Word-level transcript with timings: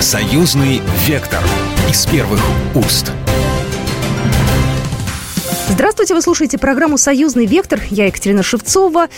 Союзный 0.00 0.80
вектор 1.08 1.42
из 1.90 2.06
первых 2.06 2.40
уст. 2.76 3.10
Здравствуйте, 5.68 6.14
вы 6.14 6.22
слушаете 6.22 6.56
программу 6.56 6.96
«Союзный 6.96 7.46
вектор». 7.46 7.80
Я 7.90 8.06
Екатерина 8.06 8.44
Шевцова. 8.44 9.08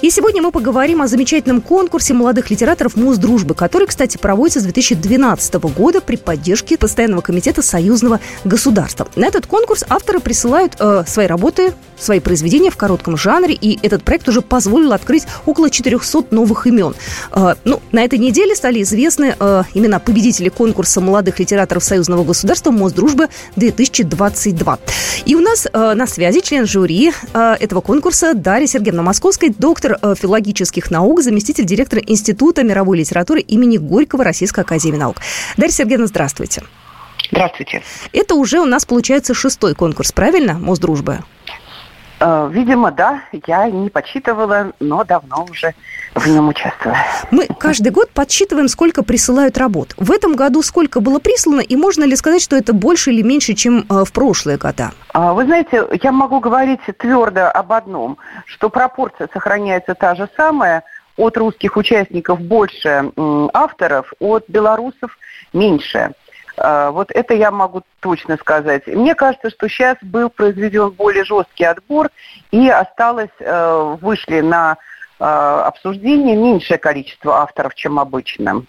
И 0.00 0.10
сегодня 0.10 0.40
мы 0.40 0.52
поговорим 0.52 1.02
о 1.02 1.08
замечательном 1.08 1.60
конкурсе 1.60 2.14
молодых 2.14 2.50
литераторов 2.50 2.94
«Муз 2.94 3.18
дружбы», 3.18 3.56
который, 3.56 3.88
кстати, 3.88 4.16
проводится 4.16 4.60
с 4.60 4.62
2012 4.62 5.54
года 5.76 6.00
при 6.00 6.14
поддержке 6.14 6.78
Постоянного 6.78 7.20
комитета 7.20 7.62
союзного 7.62 8.20
государства. 8.44 9.08
На 9.16 9.26
этот 9.26 9.48
конкурс 9.48 9.82
авторы 9.88 10.20
присылают 10.20 10.76
э, 10.78 11.02
свои 11.04 11.26
работы, 11.26 11.74
свои 11.98 12.20
произведения 12.20 12.70
в 12.70 12.76
коротком 12.76 13.16
жанре, 13.16 13.54
и 13.54 13.76
этот 13.84 14.04
проект 14.04 14.28
уже 14.28 14.40
позволил 14.40 14.92
открыть 14.92 15.24
около 15.46 15.68
400 15.68 16.26
новых 16.30 16.68
имен. 16.68 16.94
Э, 17.32 17.56
ну, 17.64 17.82
на 17.90 18.04
этой 18.04 18.20
неделе 18.20 18.54
стали 18.54 18.82
известны 18.82 19.34
э, 19.36 19.62
имена 19.74 19.98
победителей 19.98 20.50
конкурса 20.50 21.00
молодых 21.00 21.40
литераторов 21.40 21.82
союзного 21.82 22.22
государства 22.22 22.70
«Мост 22.70 22.94
дружбы-2022». 22.94 24.78
И 25.24 25.34
у 25.34 25.40
нас 25.40 25.66
э, 25.66 25.94
на 25.94 26.06
связи 26.06 26.40
член 26.40 26.68
жюри 26.68 27.12
э, 27.34 27.56
этого 27.58 27.80
конкурса 27.80 28.34
Дарья 28.34 28.68
Сергеевна 28.68 29.02
Московская, 29.02 29.52
доктор 29.58 29.87
доктор 29.88 29.98
э, 30.02 30.14
филологических 30.14 30.90
наук, 30.90 31.22
заместитель 31.22 31.64
директора 31.64 32.02
Института 32.06 32.62
мировой 32.62 32.98
литературы 32.98 33.40
имени 33.40 33.78
Горького 33.78 34.24
Российской 34.24 34.60
Академии 34.60 34.98
Наук. 34.98 35.16
Дарья 35.56 35.72
Сергеевна, 35.72 36.06
здравствуйте. 36.06 36.62
Здравствуйте. 37.30 37.82
Это 38.12 38.34
уже 38.34 38.60
у 38.60 38.64
нас 38.64 38.86
получается 38.86 39.34
шестой 39.34 39.74
конкурс, 39.74 40.12
правильно, 40.12 40.54
Мосдружбы? 40.54 41.18
Э, 42.20 42.48
видимо, 42.50 42.90
да. 42.90 43.22
Я 43.46 43.68
не 43.68 43.90
подсчитывала, 43.90 44.72
но 44.80 45.04
давно 45.04 45.46
уже 45.50 45.74
в 46.14 46.26
нем 46.26 46.48
участвую. 46.48 46.94
Мы 47.30 47.46
каждый 47.46 47.92
год 47.92 48.10
подсчитываем, 48.10 48.68
сколько 48.68 49.02
присылают 49.02 49.58
работ. 49.58 49.94
В 49.96 50.10
этом 50.10 50.34
году 50.34 50.62
сколько 50.62 51.00
было 51.00 51.18
прислано, 51.18 51.60
и 51.60 51.76
можно 51.76 52.04
ли 52.04 52.16
сказать, 52.16 52.42
что 52.42 52.56
это 52.56 52.72
больше 52.72 53.12
или 53.12 53.22
меньше, 53.22 53.54
чем 53.54 53.84
э, 53.88 54.04
в 54.04 54.12
прошлые 54.12 54.58
года? 54.58 54.92
А, 55.12 55.32
вы 55.32 55.44
знаете, 55.44 55.86
я 56.02 56.12
могу 56.12 56.40
говорить 56.40 56.80
твердо 56.98 57.48
об 57.48 57.72
одном, 57.72 58.18
что 58.46 58.68
пропорция 58.68 59.28
сохраняется 59.32 59.94
та 59.94 60.14
же 60.14 60.28
самая. 60.36 60.82
От 61.16 61.36
русских 61.36 61.76
участников 61.76 62.40
больше 62.40 63.10
авторов, 63.52 64.12
от 64.20 64.44
белорусов 64.46 65.18
меньше. 65.52 66.12
А, 66.60 66.90
вот 66.90 67.10
это 67.10 67.34
я 67.34 67.50
могу 67.50 67.82
точно 68.00 68.36
сказать. 68.36 68.86
Мне 68.86 69.14
кажется, 69.14 69.50
что 69.50 69.68
сейчас 69.68 69.96
был 70.02 70.30
произведен 70.30 70.90
более 70.90 71.24
жесткий 71.24 71.64
отбор, 71.64 72.10
и 72.50 72.68
осталось, 72.68 73.30
э, 73.40 73.96
вышли 74.00 74.40
на 74.40 74.76
э, 75.20 75.24
обсуждение 75.24 76.36
меньшее 76.36 76.78
количество 76.78 77.42
авторов, 77.42 77.74
чем 77.74 77.98
обычно. 77.98 78.64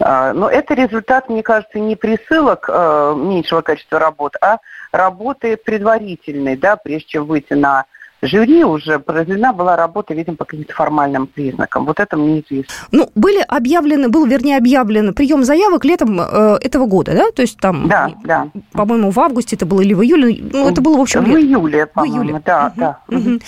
А, 0.00 0.32
но 0.32 0.48
это 0.48 0.74
результат, 0.74 1.28
мне 1.28 1.42
кажется, 1.42 1.78
не 1.78 1.96
присылок 1.96 2.68
э, 2.68 3.14
меньшего 3.16 3.62
количества 3.62 3.98
работ, 3.98 4.36
а 4.40 4.58
работы 4.92 5.56
предварительной, 5.56 6.56
да, 6.56 6.76
прежде 6.76 7.08
чем 7.08 7.26
выйти 7.26 7.52
на 7.52 7.84
жюри 8.26 8.64
уже 8.64 8.98
произведена 8.98 9.52
была 9.52 9.76
работа, 9.76 10.14
видимо, 10.14 10.36
по 10.36 10.44
каким-то 10.44 10.72
формальным 10.74 11.26
признакам. 11.26 11.86
Вот 11.86 12.00
это 12.00 12.16
мне 12.16 12.40
известно. 12.40 12.74
Ну, 12.92 13.10
были 13.14 13.44
объявлены, 13.46 14.08
был, 14.08 14.26
вернее, 14.26 14.56
объявлен 14.56 15.14
прием 15.14 15.44
заявок 15.44 15.84
летом 15.84 16.20
э, 16.20 16.58
этого 16.62 16.86
года, 16.86 17.12
да? 17.14 17.30
То 17.30 17.42
есть 17.42 17.58
там, 17.58 17.88
да, 17.88 18.10
да. 18.24 18.48
по-моему, 18.72 19.10
в 19.10 19.20
августе 19.20 19.56
это 19.56 19.66
было 19.66 19.80
или 19.80 19.94
в 19.94 20.02
июле, 20.02 20.42
ну, 20.52 20.68
это 20.68 20.80
было, 20.80 20.96
в 20.98 21.00
общем, 21.00 21.24
В 21.24 21.28
лет. 21.28 21.44
июле, 21.44 21.86
по-моему, 21.86 22.16
в 22.16 22.24
июле. 22.26 22.42
да, 22.44 22.66
угу, 22.66 22.80
да. 22.80 22.98
Угу. 23.08 23.40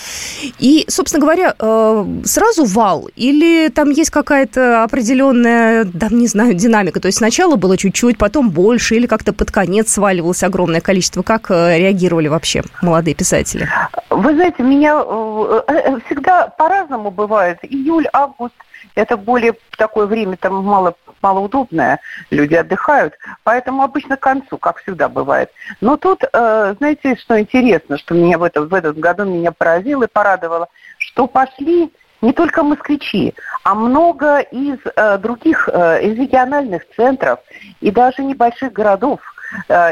И, 0.59 0.84
собственно 0.89 1.21
говоря, 1.21 1.55
э, 1.59 2.05
сразу 2.25 2.65
вал 2.65 3.09
или 3.17 3.69
там 3.69 3.91
есть 3.91 4.11
какая-то 4.11 4.83
определенная, 4.84 5.84
да, 5.84 6.09
не 6.11 6.27
знаю, 6.27 6.55
динамика? 6.55 7.01
То 7.01 7.06
есть 7.06 7.19
сначала 7.19 7.56
было 7.56 7.77
чуть-чуть, 7.77 8.19
потом 8.19 8.51
больше, 8.51 8.97
или 8.97 9.06
как-то 9.06 9.33
под 9.33 9.51
конец 9.51 9.93
сваливалось 9.93 10.43
огромное 10.43 10.81
количество? 10.81 11.23
Как 11.23 11.51
э, 11.51 11.79
реагировали 11.79 12.29
вообще 12.29 12.62
молодые 12.83 13.15
писатели? 13.15 13.69
Вы 14.11 14.34
знаете, 14.34 14.62
меня 14.69 15.03
э, 15.05 15.62
э, 15.67 16.01
всегда 16.06 16.49
по-разному 16.49 17.11
бывает. 17.11 17.59
Июль, 17.62 18.06
август– 18.12 18.55
это 18.95 19.17
более 19.17 19.55
такое 19.77 20.06
время 20.06 20.37
там 20.37 20.65
мало, 20.65 20.95
малоудобное, 21.23 22.01
люди 22.31 22.55
отдыхают, 22.55 23.15
поэтому 23.45 23.83
обычно 23.83 24.17
к 24.17 24.21
концу, 24.21 24.59
как 24.59 24.78
всегда 24.78 25.09
бывает. 25.09 25.51
Но 25.81 25.97
тут, 25.97 26.23
э, 26.23 26.75
знаете, 26.78 27.17
что 27.17 27.41
интересно, 27.41 27.99
что 27.99 28.15
меня 28.15 28.39
в, 28.39 28.43
этом, 28.43 28.69
в 28.69 28.75
этом 28.75 29.01
году 29.01 29.25
меня 29.25 29.53
поразило 29.53 30.05
и 30.05 30.09
порадовало, 30.12 30.69
что 30.99 31.27
пошли 31.27 31.93
не 32.21 32.33
только 32.33 32.62
москвичи, 32.62 33.34
а 33.62 33.75
много 33.75 34.41
из 34.41 34.78
других, 35.21 35.69
э, 35.73 36.03
из 36.03 36.19
региональных 36.19 36.83
центров 36.97 37.41
и 37.81 37.91
даже 37.91 38.23
небольших 38.23 38.73
городов. 38.73 39.21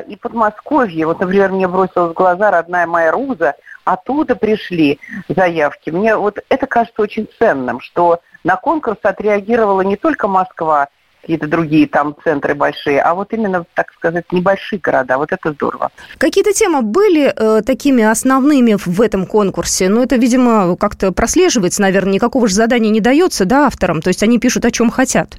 И 0.06 0.19
Подмосковье, 0.20 1.06
вот, 1.06 1.19
например, 1.19 1.50
мне 1.50 1.66
бросилась 1.66 2.10
в 2.10 2.12
глаза 2.12 2.50
родная 2.50 2.86
моя 2.86 3.10
Руза, 3.10 3.54
оттуда 3.86 4.34
пришли 4.34 4.98
заявки. 5.28 5.91
Мне 5.91 6.16
вот 6.16 6.41
это 6.48 6.66
кажется 6.66 7.00
очень 7.00 7.28
ценным, 7.38 7.80
что 7.80 8.20
на 8.44 8.56
конкурс 8.56 8.98
отреагировала 9.02 9.80
не 9.80 9.97
только 9.97 10.28
Москва, 10.28 10.88
какие-то 11.20 11.47
другие 11.47 11.88
там 11.88 12.14
центры 12.22 12.54
большие, 12.54 13.00
а 13.00 13.14
вот 13.14 13.32
именно, 13.32 13.64
так 13.74 13.92
сказать, 13.92 14.30
небольшие 14.32 14.80
города. 14.80 15.19
Вот 15.19 15.32
это 15.32 15.52
здорово. 15.52 15.91
Какие-то 16.19 16.52
темы 16.52 16.82
были 16.82 17.32
э, 17.34 17.62
такими 17.62 18.04
основными 18.04 18.76
в 18.78 19.00
этом 19.00 19.26
конкурсе? 19.26 19.88
Ну, 19.88 20.03
это, 20.03 20.16
видимо, 20.16 20.76
как-то 20.76 21.12
прослеживается, 21.12 21.82
наверное, 21.82 22.14
никакого 22.14 22.47
же 22.47 22.54
задания 22.54 22.91
не 22.91 23.00
дается, 23.00 23.44
да, 23.44 23.66
авторам? 23.66 24.03
То 24.03 24.08
есть 24.08 24.22
они 24.22 24.38
пишут, 24.38 24.64
о 24.64 24.70
чем 24.70 24.91
хотят? 24.91 25.36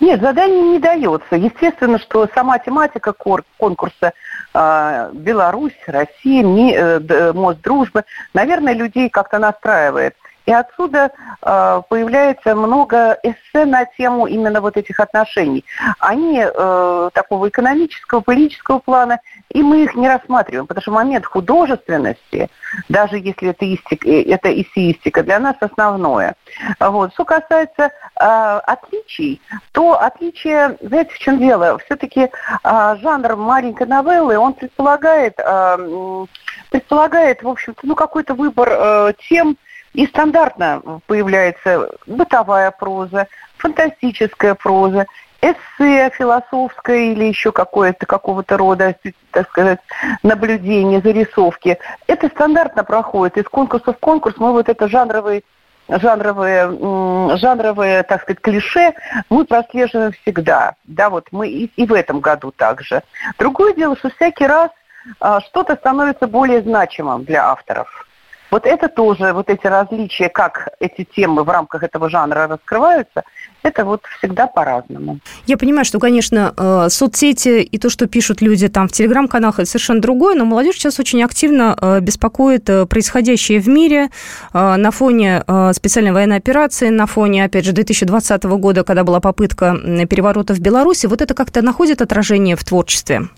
Нет, 0.00 0.20
задание 0.20 0.62
не 0.62 0.78
дается. 0.78 1.36
Естественно, 1.36 1.98
что 1.98 2.28
сама 2.34 2.58
тематика 2.58 3.12
конкурса 3.12 4.12
э, 4.54 5.10
Беларусь, 5.12 5.76
Россия, 5.86 6.42
э, 6.44 7.32
мост 7.32 7.60
дружбы, 7.62 8.04
наверное, 8.32 8.74
людей 8.74 9.08
как-то 9.08 9.38
настраивает. 9.38 10.14
И 10.48 10.50
отсюда 10.50 11.10
э, 11.42 11.82
появляется 11.90 12.54
много 12.54 13.18
эссе 13.22 13.66
на 13.66 13.84
тему 13.84 14.26
именно 14.26 14.62
вот 14.62 14.78
этих 14.78 14.98
отношений. 14.98 15.62
Они 15.98 16.42
э, 16.42 17.10
такого 17.12 17.50
экономического, 17.50 18.20
политического 18.22 18.78
плана, 18.78 19.20
и 19.50 19.62
мы 19.62 19.84
их 19.84 19.94
не 19.94 20.08
рассматриваем, 20.08 20.66
потому 20.66 20.80
что 20.80 20.92
момент 20.92 21.26
художественности, 21.26 22.48
даже 22.88 23.18
если 23.18 23.50
это, 23.50 23.66
истик, 23.66 24.06
э, 24.06 24.22
это 24.22 24.48
эссеистика, 24.50 25.22
для 25.22 25.38
нас 25.38 25.56
основное. 25.60 26.34
Вот. 26.80 27.12
Что 27.12 27.26
касается 27.26 27.82
э, 27.84 27.90
отличий, 28.18 29.42
то 29.72 30.00
отличие, 30.00 30.78
знаете, 30.80 31.10
в 31.12 31.18
чем 31.18 31.40
дело? 31.40 31.76
Все-таки 31.84 32.30
э, 32.64 32.96
жанр 33.02 33.36
маленькой 33.36 33.86
новеллы, 33.86 34.38
он 34.38 34.54
предполагает, 34.54 35.34
э, 35.36 36.26
предполагает, 36.70 37.42
в 37.42 37.48
общем-то, 37.48 37.80
ну, 37.82 37.94
какой-то 37.94 38.32
выбор 38.32 38.70
э, 38.72 39.12
тем, 39.28 39.58
и 39.94 40.06
стандартно 40.06 41.00
появляется 41.06 41.90
бытовая 42.06 42.70
проза, 42.70 43.26
фантастическая 43.56 44.54
проза, 44.54 45.06
эссе 45.40 46.10
философское 46.10 47.12
или 47.12 47.24
еще 47.24 47.52
какое-то 47.52 48.06
какого-то 48.06 48.56
рода, 48.56 48.96
так 49.30 49.48
сказать, 49.48 49.78
наблюдение, 50.22 51.00
зарисовки. 51.00 51.78
Это 52.06 52.28
стандартно 52.28 52.84
проходит. 52.84 53.38
Из 53.38 53.44
конкурса 53.44 53.92
в 53.92 53.98
конкурс 53.98 54.36
мы 54.38 54.52
вот 54.52 54.68
это 54.68 54.88
жанровые 54.88 55.42
жанровые, 55.88 57.36
жанровые, 57.38 58.02
так 58.02 58.22
сказать, 58.22 58.40
клише 58.40 58.92
мы 59.30 59.46
прослеживаем 59.46 60.12
всегда. 60.12 60.74
Да, 60.84 61.08
вот 61.08 61.28
мы 61.30 61.48
и, 61.48 61.64
и 61.76 61.86
в 61.86 61.94
этом 61.94 62.20
году 62.20 62.50
также. 62.50 63.02
Другое 63.38 63.72
дело, 63.74 63.96
что 63.96 64.10
всякий 64.10 64.46
раз 64.46 64.70
а, 65.20 65.40
что-то 65.40 65.76
становится 65.76 66.26
более 66.26 66.60
значимым 66.60 67.24
для 67.24 67.50
авторов. 67.50 68.07
Вот 68.50 68.64
это 68.64 68.88
тоже, 68.88 69.32
вот 69.32 69.50
эти 69.50 69.66
различия, 69.66 70.28
как 70.28 70.68
эти 70.80 71.04
темы 71.04 71.44
в 71.44 71.48
рамках 71.50 71.82
этого 71.82 72.08
жанра 72.08 72.46
раскрываются, 72.46 73.24
это 73.62 73.84
вот 73.84 74.02
всегда 74.18 74.46
по-разному. 74.46 75.18
Я 75.46 75.58
понимаю, 75.58 75.84
что, 75.84 75.98
конечно, 75.98 76.54
э, 76.56 76.88
соцсети 76.88 77.60
и 77.62 77.78
то, 77.78 77.90
что 77.90 78.06
пишут 78.06 78.40
люди 78.40 78.68
там 78.68 78.88
в 78.88 78.92
телеграм-каналах, 78.92 79.58
это 79.58 79.68
совершенно 79.68 80.00
другое, 80.00 80.34
но 80.34 80.44
молодежь 80.44 80.76
сейчас 80.76 80.98
очень 80.98 81.22
активно 81.22 81.76
э, 81.80 82.00
беспокоит 82.00 82.70
э, 82.70 82.86
происходящее 82.86 83.60
в 83.60 83.68
мире 83.68 84.08
на 84.52 84.90
фоне 84.90 85.42
специальной 85.72 86.12
военной 86.12 86.36
операции, 86.36 86.88
на 86.88 87.06
фоне, 87.06 87.44
опять 87.44 87.64
же, 87.64 87.72
2020 87.72 88.44
года, 88.44 88.84
когда 88.84 89.04
была 89.04 89.20
попытка 89.20 89.76
переворота 90.08 90.54
в 90.54 90.60
Беларуси. 90.60 91.06
Вот 91.06 91.20
это 91.20 91.34
как-то 91.34 91.62
находит 91.62 92.00
отражение 92.00 92.56
в 92.56 92.64
творчестве? 92.64 93.28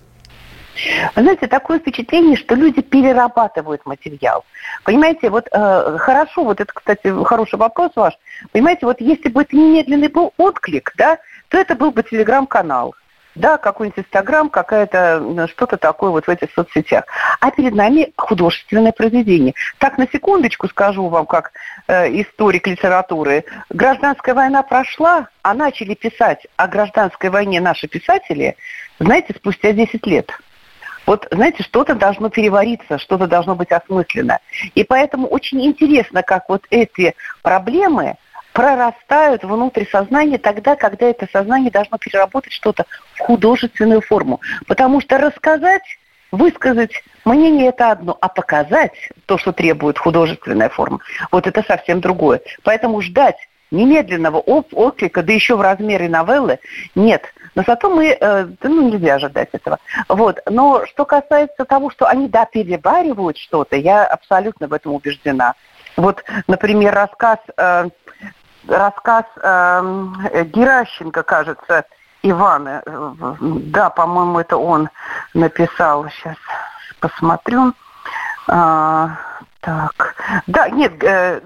Вы 1.14 1.22
знаете, 1.22 1.46
такое 1.46 1.78
впечатление, 1.78 2.36
что 2.36 2.54
люди 2.54 2.80
перерабатывают 2.80 3.84
материал. 3.86 4.44
Понимаете, 4.84 5.30
вот 5.30 5.48
э, 5.50 5.96
хорошо, 5.98 6.44
вот 6.44 6.60
это, 6.60 6.72
кстати, 6.72 7.12
хороший 7.24 7.58
вопрос 7.58 7.92
ваш. 7.96 8.14
Понимаете, 8.52 8.86
вот 8.86 9.00
если 9.00 9.28
бы 9.28 9.42
это 9.42 9.56
немедленный 9.56 10.08
был 10.08 10.32
отклик, 10.36 10.92
да, 10.96 11.18
то 11.48 11.58
это 11.58 11.74
был 11.74 11.90
бы 11.90 12.02
телеграм-канал. 12.02 12.94
да, 13.34 13.58
какой-нибудь 13.58 14.00
Инстаграм, 14.00 14.48
какая-то 14.50 15.48
что-то 15.48 15.76
такое 15.76 16.10
вот 16.10 16.26
в 16.26 16.28
этих 16.28 16.50
соцсетях. 16.52 17.04
А 17.40 17.50
перед 17.50 17.74
нами 17.74 18.12
художественное 18.16 18.92
произведение. 18.92 19.54
Так, 19.78 19.98
на 19.98 20.06
секундочку 20.08 20.68
скажу 20.68 21.08
вам, 21.08 21.26
как 21.26 21.52
э, 21.86 22.08
историк 22.20 22.66
литературы. 22.66 23.44
Гражданская 23.70 24.34
война 24.34 24.62
прошла, 24.62 25.28
а 25.42 25.54
начали 25.54 25.94
писать 25.94 26.46
о 26.56 26.66
гражданской 26.66 27.30
войне 27.30 27.60
наши 27.60 27.86
писатели, 27.88 28.56
знаете, 28.98 29.34
спустя 29.36 29.72
10 29.72 30.06
лет. 30.06 30.30
Вот, 31.06 31.26
знаете, 31.30 31.62
что-то 31.62 31.94
должно 31.94 32.28
перевариться, 32.28 32.98
что-то 32.98 33.26
должно 33.26 33.54
быть 33.54 33.72
осмысленно. 33.72 34.38
И 34.74 34.84
поэтому 34.84 35.26
очень 35.26 35.64
интересно, 35.64 36.22
как 36.22 36.48
вот 36.48 36.64
эти 36.70 37.14
проблемы 37.42 38.16
прорастают 38.52 39.44
внутрь 39.44 39.84
сознания 39.90 40.38
тогда, 40.38 40.76
когда 40.76 41.06
это 41.06 41.28
сознание 41.32 41.70
должно 41.70 41.98
переработать 41.98 42.52
что-то 42.52 42.84
в 43.14 43.20
художественную 43.20 44.00
форму. 44.00 44.40
Потому 44.66 45.00
что 45.00 45.18
рассказать, 45.18 45.82
высказать 46.32 46.92
мнение 47.24 47.68
это 47.68 47.92
одно, 47.92 48.16
а 48.20 48.28
показать 48.28 48.92
то, 49.26 49.38
что 49.38 49.52
требует 49.52 49.98
художественная 49.98 50.68
форма, 50.68 51.00
вот 51.30 51.46
это 51.46 51.62
совсем 51.62 52.00
другое. 52.00 52.40
Поэтому 52.62 53.00
ждать 53.00 53.36
немедленного 53.70 54.38
отклика, 54.38 55.22
да 55.22 55.32
еще 55.32 55.56
в 55.56 55.60
размере 55.60 56.08
новеллы, 56.08 56.58
нет. 56.94 57.22
Но 57.54 57.64
зато 57.66 57.90
мы, 57.90 58.16
э, 58.18 58.46
ну, 58.62 58.88
нельзя 58.88 59.14
ожидать 59.14 59.48
этого. 59.52 59.78
Вот. 60.08 60.38
Но 60.46 60.86
что 60.86 61.04
касается 61.04 61.64
того, 61.64 61.90
что 61.90 62.06
они, 62.06 62.28
да, 62.28 62.44
переваривают 62.44 63.38
что-то, 63.38 63.76
я 63.76 64.06
абсолютно 64.06 64.68
в 64.68 64.72
этом 64.72 64.94
убеждена. 64.94 65.54
Вот, 65.96 66.24
например, 66.46 66.94
рассказ, 66.94 67.38
э, 67.56 67.88
рассказ 68.68 69.24
э, 69.42 70.44
Геращенко, 70.44 71.22
кажется, 71.22 71.84
Ивана, 72.22 72.82
э, 72.84 73.34
да, 73.40 73.90
по-моему, 73.90 74.38
это 74.38 74.56
он 74.56 74.88
написал, 75.34 76.08
сейчас 76.10 76.36
посмотрю. 77.00 77.72
А, 78.46 79.16
так, 79.60 80.14
да, 80.46 80.68
нет, 80.68 81.02
э, 81.02 81.40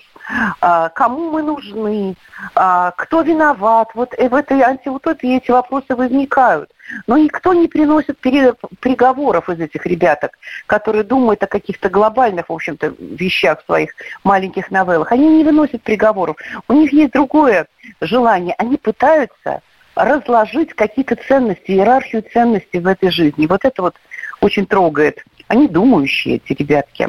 А, 0.59 0.89
кому 0.89 1.31
мы 1.31 1.42
нужны? 1.42 2.15
А, 2.54 2.92
кто 2.92 3.21
виноват? 3.21 3.89
Вот 3.94 4.12
в 4.12 4.36
этой 4.36 4.62
антиутопии 4.62 5.38
эти 5.38 5.51
вопросы 5.51 5.95
возникают. 5.95 6.69
Но 7.06 7.18
никто 7.18 7.54
не 7.54 7.68
приносит 7.68 8.18
приговоров 8.19 9.50
из 9.50 9.59
этих 9.59 9.86
ребяток, 9.86 10.38
которые 10.68 11.04
думают 11.04 11.44
о 11.44 11.48
каких-то 11.48 11.89
глобальных, 11.89 12.50
в 12.50 12.54
общем-то, 12.54 12.94
вещах 13.00 13.62
в 13.62 13.65
своих 13.65 13.92
маленьких 14.24 14.71
новеллах. 14.71 15.12
Они 15.12 15.27
не 15.27 15.44
выносят 15.44 15.81
приговоров. 15.83 16.38
У 16.68 16.74
них 16.74 16.92
есть 16.94 17.13
другое 17.13 17.68
желание. 18.01 18.56
Они 18.57 18.77
пытаются 18.77 19.62
разложить 19.95 20.74
какие-то 20.74 21.15
ценности, 21.15 21.71
иерархию 21.71 22.24
ценностей 22.33 22.80
в 22.80 22.88
этой 22.88 23.12
жизни. 23.12 23.48
Вот 23.48 23.65
это 23.65 23.81
вот 23.81 23.95
очень 24.42 24.66
трогает. 24.66 25.24
Они 25.48 25.68
думающие, 25.68 26.36
эти 26.38 26.57
ребятки. 26.57 27.07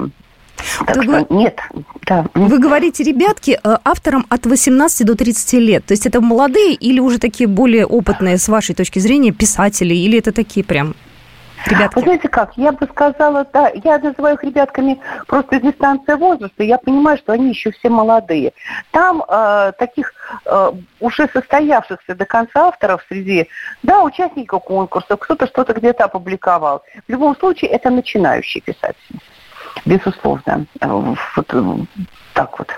Так 0.87 0.97
вы, 0.97 1.03
что 1.05 1.27
нет, 1.31 1.61
да. 2.07 2.27
Вы 2.35 2.59
говорите, 2.59 3.05
ребятки, 3.05 3.59
э, 3.63 3.77
авторам 3.85 4.27
от 4.29 4.47
18 4.47 5.07
до 5.07 5.15
30 5.15 5.59
лет. 5.59 5.85
То 5.85 5.93
есть 5.93 6.07
это 6.07 6.21
молодые 6.21 6.75
или 6.75 6.99
уже 7.01 7.19
такие 7.19 7.49
более 7.49 7.87
опытные, 7.87 8.39
с 8.39 8.49
вашей 8.49 8.75
точки 8.75 8.99
зрения, 8.99 9.33
писатели? 9.33 9.95
Или 9.95 10.19
это 10.19 10.33
такие 10.33 10.65
прям 10.65 10.95
ребятки? 11.67 11.95
Вы 11.97 12.03
знаете 12.03 12.29
как, 12.29 12.57
я 12.57 12.73
бы 12.73 12.87
сказала, 12.87 13.47
да, 13.53 13.71
я 13.75 13.99
называю 13.99 14.37
их 14.37 14.45
ребятками 14.45 15.01
просто 15.27 15.57
из 15.57 15.63
дистанции 15.63 16.15
возраста, 16.15 16.63
я 16.63 16.79
понимаю, 16.79 17.19
что 17.19 17.33
они 17.33 17.51
еще 17.51 17.71
все 17.73 17.89
молодые. 17.89 18.53
Там 18.91 19.23
э, 19.29 19.73
таких 19.79 20.13
э, 20.45 20.73
уже 21.01 21.29
состоявшихся 21.29 22.15
до 22.15 22.25
конца 22.25 22.69
авторов 22.69 23.05
среди, 23.09 23.49
да, 23.83 24.03
участников 24.03 24.65
конкурсов, 24.65 25.21
кто-то 25.21 25.47
что-то 25.47 25.75
где-то 25.75 26.05
опубликовал. 26.05 26.83
В 27.07 27.11
любом 27.11 27.37
случае, 27.37 27.71
это 27.71 27.91
начинающие 27.91 28.61
писатели 28.63 29.19
безусловно. 29.85 30.67
Вот 30.81 31.47
э, 31.53 31.77
так 32.35 32.59
вот. 32.59 32.69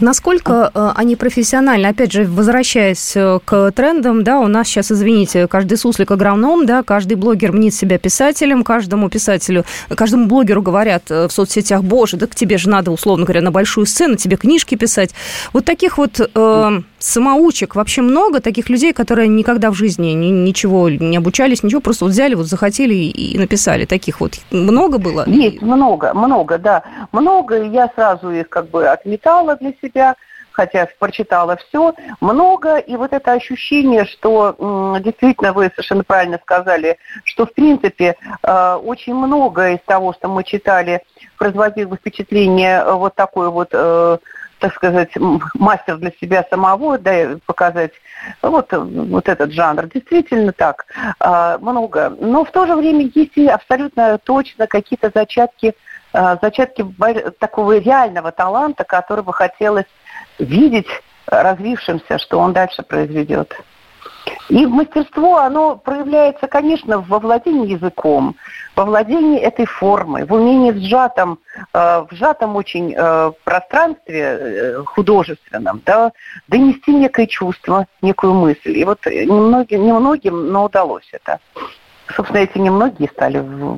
Насколько 0.00 0.70
э, 0.72 0.90
они 0.96 1.16
профессиональны? 1.16 1.86
Опять 1.86 2.12
же, 2.12 2.24
возвращаясь 2.24 3.12
э, 3.14 3.38
к 3.44 3.72
трендам, 3.72 4.24
да, 4.24 4.40
у 4.40 4.46
нас 4.46 4.68
сейчас, 4.68 4.90
извините, 4.92 5.46
каждый 5.46 5.78
суслик 5.78 6.10
агроном, 6.10 6.66
да, 6.66 6.82
каждый 6.82 7.14
блогер 7.14 7.52
мнит 7.52 7.74
себя 7.74 7.98
писателем, 7.98 8.64
каждому 8.64 9.08
писателю, 9.08 9.64
каждому 9.88 10.26
блогеру 10.26 10.62
говорят 10.62 11.10
э, 11.10 11.28
в 11.28 11.32
соцсетях, 11.32 11.82
боже, 11.82 12.16
да 12.16 12.26
к 12.26 12.34
тебе 12.34 12.58
же 12.58 12.68
надо, 12.68 12.90
условно 12.90 13.24
говоря, 13.24 13.42
на 13.42 13.50
большую 13.50 13.86
сцену, 13.86 14.16
тебе 14.16 14.36
книжки 14.36 14.74
писать. 14.74 15.10
Вот 15.52 15.64
таких 15.64 15.98
вот 15.98 16.20
э, 16.20 16.80
самоучек 17.00 17.74
вообще 17.74 18.02
много, 18.02 18.40
таких 18.40 18.68
людей, 18.68 18.92
которые 18.92 19.26
никогда 19.28 19.70
в 19.70 19.74
жизни 19.74 20.08
ни, 20.08 20.26
ничего 20.26 20.88
не 20.88 21.16
обучались, 21.16 21.62
ничего, 21.62 21.80
просто 21.80 22.04
вот 22.04 22.12
взяли, 22.12 22.34
вот 22.34 22.46
захотели 22.46 22.94
и 22.94 23.36
написали. 23.38 23.86
Таких 23.86 24.20
вот 24.20 24.34
много 24.50 24.98
было? 24.98 25.24
Есть 25.26 25.62
много, 25.62 26.14
много, 26.14 26.58
да. 26.58 26.84
Много, 27.12 27.62
я 27.64 27.90
сразу 27.94 28.30
их 28.30 28.48
как 28.48 28.70
бы 28.70 28.86
отметала 28.86 29.56
для 29.56 29.72
себя, 29.82 30.14
хотя 30.52 30.88
прочитала 30.98 31.56
все, 31.56 31.94
много, 32.20 32.76
и 32.76 32.96
вот 32.96 33.12
это 33.12 33.32
ощущение, 33.32 34.04
что 34.04 34.54
действительно 35.02 35.52
вы 35.52 35.70
совершенно 35.70 36.04
правильно 36.04 36.38
сказали, 36.42 36.98
что 37.24 37.46
в 37.46 37.54
принципе 37.54 38.16
э, 38.42 38.74
очень 38.84 39.14
много 39.14 39.72
из 39.72 39.80
того, 39.86 40.12
что 40.12 40.28
мы 40.28 40.44
читали, 40.44 41.02
производило 41.38 41.96
впечатление 41.96 42.82
э, 42.82 42.92
вот 42.92 43.14
такой 43.14 43.48
вот 43.50 43.70
э, 43.72 44.18
так 44.60 44.74
сказать, 44.74 45.10
мастер 45.54 45.96
для 45.96 46.12
себя 46.20 46.46
самого, 46.48 46.98
да, 46.98 47.38
показать 47.46 47.92
вот, 48.42 48.72
вот 48.72 49.28
этот 49.28 49.52
жанр. 49.52 49.86
Действительно 49.86 50.52
так, 50.52 50.86
много. 51.60 52.14
Но 52.20 52.44
в 52.44 52.50
то 52.50 52.66
же 52.66 52.76
время 52.76 53.10
есть 53.14 53.36
и 53.36 53.46
абсолютно 53.46 54.18
точно 54.18 54.66
какие-то 54.66 55.10
зачатки 55.14 55.74
Э, 56.12 56.36
зачатки 56.42 56.84
такого 57.38 57.78
реального 57.78 58.32
таланта, 58.32 58.84
который 58.84 59.22
бы 59.22 59.32
хотелось 59.32 59.86
видеть 60.38 60.88
развившимся, 61.26 62.18
что 62.18 62.40
он 62.40 62.52
дальше 62.52 62.82
произведет. 62.82 63.54
И 64.48 64.66
мастерство, 64.66 65.38
оно 65.38 65.76
проявляется, 65.76 66.48
конечно, 66.48 66.98
во 66.98 67.18
владении 67.20 67.70
языком, 67.70 68.36
во 68.74 68.84
владении 68.84 69.38
этой 69.38 69.64
формой, 69.64 70.24
в 70.24 70.32
умении 70.32 70.72
в 70.72 70.78
сжатом, 70.78 71.38
э, 71.72 71.78
в 71.78 72.08
сжатом 72.10 72.56
очень 72.56 72.94
э, 72.96 73.32
пространстве 73.44 74.82
художественном 74.86 75.80
да, 75.86 76.12
донести 76.48 76.92
некое 76.92 77.26
чувство, 77.26 77.86
некую 78.02 78.34
мысль. 78.34 78.76
И 78.76 78.84
вот 78.84 79.06
немногим, 79.06 79.86
немногим, 79.86 80.52
но 80.52 80.64
удалось 80.64 81.08
это. 81.12 81.38
Собственно, 82.08 82.38
эти 82.38 82.58
немногие 82.58 83.08
стали 83.08 83.38
Э, 83.38 83.76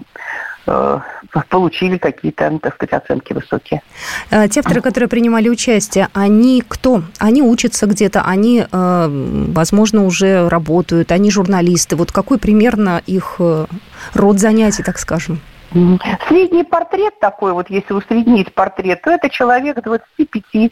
получили 1.48 1.98
какие-то, 1.98 2.58
так 2.60 2.74
сказать, 2.74 2.92
оценки 2.92 3.32
высокие. 3.32 3.82
Э, 4.30 4.48
те 4.48 4.60
авторы, 4.60 4.80
которые 4.80 5.08
принимали 5.08 5.48
участие, 5.48 6.08
они 6.12 6.62
кто? 6.66 7.02
Они 7.18 7.42
учатся 7.42 7.86
где-то, 7.86 8.22
они, 8.22 8.64
э, 8.70 9.06
возможно, 9.54 10.04
уже 10.04 10.48
работают, 10.48 11.12
они 11.12 11.30
журналисты. 11.30 11.96
Вот 11.96 12.12
какой 12.12 12.38
примерно 12.38 13.02
их 13.06 13.40
род 14.14 14.38
занятий, 14.38 14.82
так 14.82 14.98
скажем? 14.98 15.40
Средний 16.28 16.64
портрет 16.64 17.18
такой, 17.18 17.52
вот 17.52 17.70
если 17.70 17.94
усреднить 17.94 18.52
портрет, 18.52 19.00
то 19.02 19.10
это 19.10 19.30
человек 19.30 19.78
25-27 19.78 20.70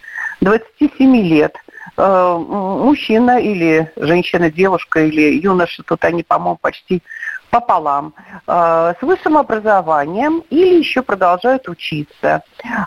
лет. 1.23 1.57
Мужчина 1.97 3.41
или 3.41 3.91
женщина, 3.97 4.51
девушка 4.51 5.01
или 5.01 5.41
юноша, 5.41 5.83
тут 5.83 6.05
они, 6.05 6.23
по-моему, 6.23 6.59
почти 6.61 7.03
пополам, 7.51 8.15
э, 8.47 8.95
с 8.99 9.03
высшим 9.03 9.37
образованием 9.37 10.43
или 10.51 10.79
еще 10.79 11.03
продолжают 11.03 11.69
учиться. 11.69 12.43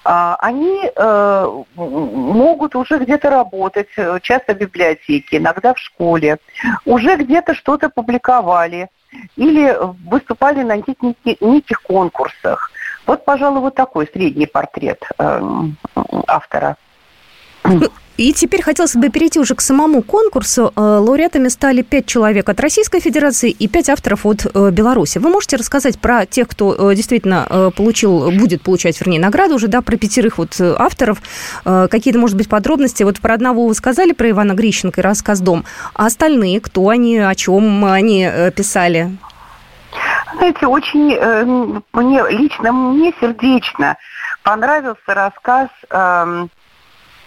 Э, 0.05 0.35
они 0.39 0.89
э, 0.95 1.63
могут 1.75 2.75
уже 2.75 2.97
где-то 2.97 3.29
работать, 3.29 3.89
э, 3.97 4.19
часто 4.21 4.53
в 4.53 4.57
библиотеке, 4.57 5.37
иногда 5.37 5.73
в 5.73 5.79
школе, 5.79 6.37
уже 6.85 7.17
где-то 7.17 7.53
что-то 7.53 7.89
публиковали 7.89 8.89
или 9.35 9.77
выступали 10.09 10.63
на 10.63 10.77
неких, 10.77 11.81
конкурсах. 11.83 12.71
Вот, 13.05 13.25
пожалуй, 13.25 13.59
вот 13.59 13.75
такой 13.75 14.07
средний 14.07 14.47
портрет 14.47 15.03
э, 15.19 15.41
автора. 16.27 16.77
И 18.17 18.31
теперь 18.31 18.61
хотелось 18.61 18.95
бы 18.95 19.09
перейти 19.09 19.39
уже 19.39 19.55
к 19.55 19.61
самому 19.61 20.03
конкурсу. 20.03 20.71
Э, 20.75 20.79
лауреатами 20.79 21.47
стали 21.47 21.81
пять 21.81 22.05
человек 22.05 22.47
от 22.47 22.59
Российской 22.59 22.99
Федерации 22.99 23.49
и 23.49 23.67
пять 23.67 23.89
авторов 23.89 24.25
от 24.25 24.45
э, 24.45 24.69
Беларуси. 24.69 25.17
Вы 25.17 25.29
можете 25.29 25.55
рассказать 25.55 25.99
про 25.99 26.25
тех, 26.27 26.47
кто 26.47 26.91
э, 26.91 26.95
действительно 26.95 27.71
получил, 27.75 28.31
будет 28.31 28.61
получать, 28.61 28.99
вернее, 28.99 29.19
награду 29.19 29.55
уже, 29.55 29.67
да, 29.67 29.81
про 29.81 29.97
пятерых 29.97 30.37
вот 30.37 30.59
авторов. 30.59 31.19
Какие-то, 31.63 32.19
может 32.19 32.37
быть, 32.37 32.49
подробности? 32.49 33.03
Вот 33.03 33.19
про 33.19 33.33
одного 33.33 33.67
вы 33.67 33.73
сказали, 33.73 34.11
про 34.11 34.29
Ивана 34.29 34.53
Грищенко 34.53 35.01
и 35.01 35.03
рассказ 35.03 35.39
«Дом». 35.39 35.65
А 35.93 36.05
остальные, 36.05 36.61
кто 36.61 36.89
они, 36.89 37.17
о 37.17 37.33
чем 37.35 37.85
они 37.85 38.29
писали? 38.55 39.11
знаете, 40.35 40.67
очень 40.67 41.13
э, 41.13 41.45
мне 41.93 42.23
лично 42.29 42.71
мне 42.71 43.13
сердечно 43.19 43.97
понравился 44.43 45.13
рассказ 45.13 45.69
э, 45.89 46.47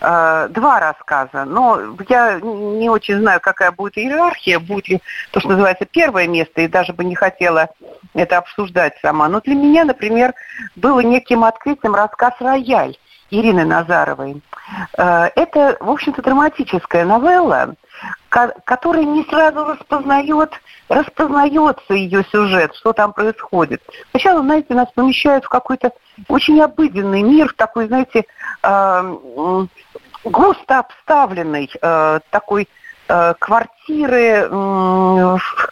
два 0.00 0.80
рассказа, 0.80 1.44
но 1.44 1.96
я 2.08 2.38
не 2.40 2.90
очень 2.90 3.18
знаю, 3.18 3.40
какая 3.40 3.72
будет 3.72 3.96
иерархия, 3.96 4.58
будет 4.58 4.88
ли 4.88 5.02
то, 5.30 5.40
что 5.40 5.50
называется 5.50 5.86
первое 5.86 6.28
место, 6.28 6.60
и 6.60 6.68
даже 6.68 6.92
бы 6.92 7.04
не 7.04 7.14
хотела 7.14 7.68
это 8.14 8.38
обсуждать 8.38 8.94
сама. 9.00 9.28
Но 9.28 9.40
для 9.40 9.54
меня, 9.54 9.84
например, 9.84 10.34
было 10.74 11.00
неким 11.00 11.44
открытием 11.44 11.94
рассказ 11.94 12.34
«Рояль» 12.40 12.96
Ирины 13.30 13.64
Назаровой. 13.64 14.42
Э, 14.96 15.30
это, 15.34 15.76
в 15.80 15.90
общем-то, 15.90 16.22
драматическая 16.22 17.04
новелла, 17.04 17.74
которая 18.64 19.04
не 19.04 19.24
сразу 19.24 19.64
распознает, 19.64 20.50
распознается 20.88 21.94
ее 21.94 22.24
сюжет, 22.30 22.74
что 22.74 22.92
там 22.92 23.12
происходит. 23.12 23.82
Сначала, 24.10 24.40
знаете, 24.42 24.74
нас 24.74 24.88
помещают 24.94 25.44
в 25.44 25.48
какой-то 25.48 25.92
очень 26.28 26.60
обыденный 26.60 27.22
мир, 27.22 27.48
в 27.48 27.54
такой, 27.54 27.86
знаете, 27.86 28.24
э, 28.62 29.16
густо 30.24 30.78
обставленный, 30.80 31.70
э, 31.80 32.20
такой 32.30 32.68
квартиры, 33.38 34.48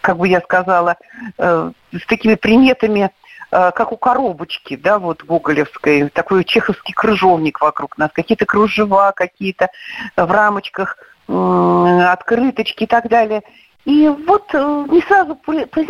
как 0.01 0.19
бы 0.19 0.29
я 0.29 0.41
сказала, 0.41 0.97
с 1.37 2.07
такими 2.07 2.37
приметами 2.37 3.11
Э, 3.55 3.71
как 3.71 3.93
у 3.93 3.97
коробочки, 3.97 4.75
да, 4.75 4.99
вот 4.99 5.23
гоголевской, 5.23 6.09
такой 6.09 6.43
чеховский 6.43 6.93
крыжовник 6.93 7.61
вокруг 7.61 7.97
нас, 7.99 8.11
какие-то 8.13 8.47
кружева, 8.47 9.13
какие-то 9.15 9.69
в 10.17 10.29
рамочках, 10.29 10.99
открыточки 11.27 12.85
и 12.85 12.87
так 12.87 13.09
далее. 13.09 13.43
И 13.85 14.09
вот 14.09 14.49
э, 14.55 14.87
не 14.89 15.03
сразу, 15.03 15.39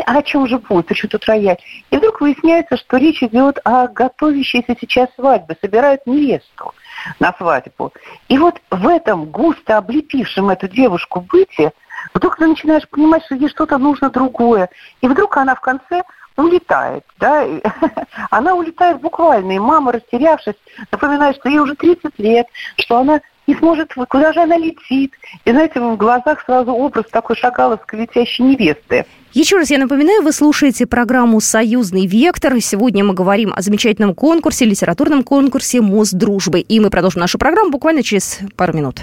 а 0.04 0.18
о 0.18 0.22
чем 0.22 0.48
же 0.48 0.58
будет, 0.58 0.86
почему 0.86 1.10
тут 1.10 1.26
рояль? 1.26 1.58
И 1.90 1.96
вдруг 1.96 2.20
выясняется, 2.20 2.76
что 2.76 2.96
речь 2.96 3.22
идет 3.22 3.60
о 3.64 3.86
готовящейся 3.86 4.76
сейчас 4.80 5.08
свадьбе, 5.14 5.56
собирают 5.60 6.04
невесту 6.04 6.74
на 7.20 7.32
свадьбу. 7.34 7.92
И 8.28 8.36
вот 8.36 8.60
в 8.70 8.88
этом 8.88 9.26
густо 9.26 9.78
облепившем 9.78 10.50
эту 10.50 10.66
девушку 10.66 11.20
быте, 11.20 11.72
вдруг 12.12 12.36
ты 12.36 12.46
начинаешь 12.46 12.88
понимать, 12.88 13.24
что 13.26 13.36
ей 13.36 13.48
что-то 13.48 13.78
нужно 13.78 14.10
другое. 14.10 14.70
И 15.00 15.06
вдруг 15.06 15.36
она 15.36 15.54
в 15.54 15.60
конце 15.60 16.02
улетает, 16.36 17.04
да, 17.20 17.46
она 18.30 18.54
улетает 18.54 19.00
буквально, 19.00 19.52
и 19.52 19.58
мама, 19.60 19.92
растерявшись, 19.92 20.56
напоминает, 20.90 21.36
что 21.36 21.48
ей 21.48 21.58
уже 21.58 21.76
30 21.76 22.18
лет, 22.18 22.48
что 22.76 22.98
она 22.98 23.20
не 23.46 23.54
сможет, 23.56 23.92
куда 24.08 24.32
же 24.32 24.40
она 24.40 24.56
летит. 24.56 25.12
И, 25.44 25.50
знаете, 25.50 25.80
в 25.80 25.96
глазах 25.96 26.42
сразу 26.44 26.72
образ 26.72 27.06
такой 27.10 27.36
шакаловской 27.36 28.00
летящей 28.00 28.44
невесты. 28.44 29.06
Еще 29.32 29.56
раз 29.56 29.70
я 29.70 29.78
напоминаю, 29.78 30.22
вы 30.22 30.32
слушаете 30.32 30.86
программу 30.86 31.40
«Союзный 31.40 32.06
вектор». 32.06 32.60
Сегодня 32.60 33.04
мы 33.04 33.14
говорим 33.14 33.52
о 33.54 33.62
замечательном 33.62 34.14
конкурсе, 34.14 34.64
литературном 34.64 35.24
конкурсе 35.24 35.80
«Мост 35.80 36.14
дружбы». 36.14 36.60
И 36.60 36.78
мы 36.78 36.90
продолжим 36.90 37.20
нашу 37.20 37.38
программу 37.38 37.70
буквально 37.70 38.02
через 38.02 38.38
пару 38.56 38.72
минут. 38.74 39.00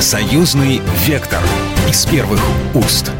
«Союзный 0.00 0.80
вектор» 1.06 1.40
из 1.88 2.06
первых 2.06 2.40
уст. 2.74 3.10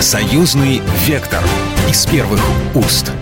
Союзный 0.00 0.80
вектор 1.06 1.42
из 1.90 2.06
первых 2.06 2.40
уст. 2.74 3.12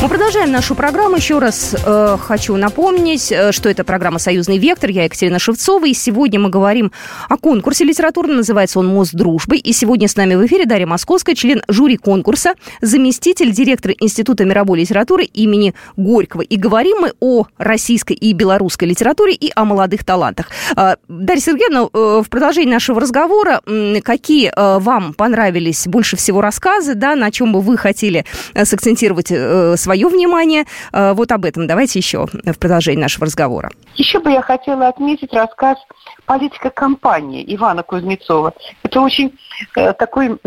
Мы 0.00 0.08
продолжаем 0.08 0.52
нашу 0.52 0.76
программу. 0.76 1.16
Еще 1.16 1.40
раз 1.40 1.74
э, 1.74 2.16
хочу 2.20 2.54
напомнить, 2.54 3.32
э, 3.32 3.50
что 3.50 3.68
это 3.68 3.82
программа 3.82 4.20
«Союзный 4.20 4.56
вектор». 4.56 4.90
Я 4.90 5.02
Екатерина 5.02 5.40
Шевцова. 5.40 5.86
И 5.86 5.92
сегодня 5.92 6.38
мы 6.38 6.50
говорим 6.50 6.92
о 7.28 7.36
конкурсе 7.36 7.82
литературном. 7.82 8.36
Называется 8.36 8.78
он 8.78 8.86
«Мост 8.86 9.12
дружбы». 9.12 9.56
И 9.56 9.72
сегодня 9.72 10.06
с 10.06 10.14
нами 10.14 10.36
в 10.36 10.46
эфире 10.46 10.66
Дарья 10.66 10.86
Московская, 10.86 11.34
член 11.34 11.62
жюри 11.66 11.96
конкурса, 11.96 12.54
заместитель 12.80 13.50
директора 13.50 13.92
Института 13.98 14.44
мировой 14.44 14.78
литературы 14.78 15.24
имени 15.24 15.74
Горького. 15.96 16.42
И 16.42 16.56
говорим 16.56 16.98
мы 17.00 17.12
о 17.18 17.46
российской 17.58 18.12
и 18.12 18.32
белорусской 18.34 18.86
литературе 18.86 19.34
и 19.34 19.50
о 19.52 19.64
молодых 19.64 20.04
талантах. 20.04 20.46
Э, 20.76 20.94
Дарья 21.08 21.40
Сергеевна, 21.40 21.88
э, 21.92 22.22
в 22.24 22.30
продолжении 22.30 22.70
нашего 22.70 23.00
разговора, 23.00 23.62
э, 23.66 24.00
какие 24.02 24.52
э, 24.54 24.78
вам 24.78 25.12
понравились 25.12 25.88
больше 25.88 26.16
всего 26.16 26.40
рассказы, 26.40 26.94
да, 26.94 27.16
на 27.16 27.32
чем 27.32 27.52
бы 27.52 27.60
вы 27.60 27.76
хотели 27.76 28.24
э, 28.54 28.64
сакцентировать 28.64 29.32
э, 29.32 29.74
свое 29.88 30.06
внимание. 30.08 30.64
Э, 30.92 31.14
вот 31.14 31.32
об 31.32 31.46
этом 31.46 31.66
давайте 31.66 31.98
еще 31.98 32.26
в 32.26 32.58
продолжении 32.58 33.00
нашего 33.00 33.24
разговора. 33.24 33.70
Еще 33.94 34.20
бы 34.20 34.30
я 34.30 34.42
хотела 34.42 34.88
отметить 34.88 35.32
рассказ 35.32 35.78
«Политика 36.26 36.68
компании» 36.68 37.42
Ивана 37.54 37.82
Кузнецова. 37.82 38.52
Это 38.82 39.00
очень 39.00 39.32
э, 39.76 39.94
такой 39.94 40.38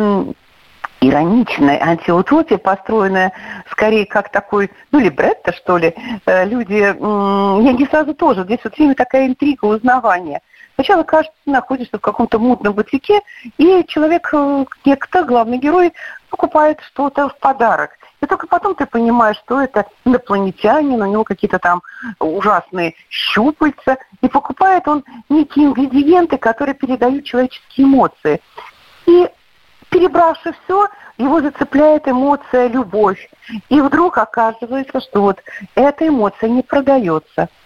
ироничная 1.02 1.82
антиутопия, 1.82 2.60
построенная 2.60 3.34
скорее 3.72 4.06
как 4.06 4.32
такой, 4.32 4.70
ну, 4.92 5.00
либретто, 5.00 5.54
что 5.54 5.78
ли. 5.78 5.96
Э, 6.28 6.46
люди, 6.46 6.74
я 6.74 7.74
не 7.74 7.86
сразу 7.88 8.14
тоже, 8.14 8.44
здесь 8.44 8.60
вот 8.64 8.78
время 8.78 8.94
такая 8.94 9.26
интрига, 9.26 9.66
узнавания. 9.66 10.42
Сначала 10.76 11.04
кажется, 11.04 11.36
находишься 11.46 11.98
в 11.98 12.02
каком-то 12.02 12.40
мутном 12.40 12.74
бутике, 12.74 13.22
и 13.58 13.84
человек, 13.88 14.34
некто, 14.86 15.24
главный 15.24 15.58
герой, 15.58 15.94
покупает 16.30 16.80
что-то 16.82 17.30
в 17.30 17.38
подарок. 17.38 17.92
И 18.22 18.26
только 18.26 18.48
потом 18.48 18.76
ты 18.76 18.86
понимаешь, 18.86 19.38
что 19.38 19.62
это 19.62 19.86
инопланетянин, 20.06 21.02
у 21.02 21.06
него 21.06 21.24
какие-то 21.24 21.60
там 21.60 21.82
ужасные 22.20 22.94
щупальца, 23.10 23.98
и 24.22 24.28
покупает 24.28 24.88
он 24.88 25.04
некие 25.30 25.66
ингредиенты, 25.66 26.38
которые 26.38 26.76
передают 26.76 27.26
человеческие 27.26 27.88
эмоции. 27.88 28.42
И 29.08 29.28
перебравши 29.90 30.54
все, 30.64 30.88
его 31.18 31.42
зацепляет 31.42 32.08
эмоция 32.08 32.68
любовь. 32.68 33.30
И 33.70 33.82
вдруг 33.82 34.18
оказывается, 34.18 35.02
что 35.02 35.22
вот 35.22 35.40
эта 35.76 36.08
эмоция 36.08 36.50
не 36.50 36.62
продается– 36.62 37.50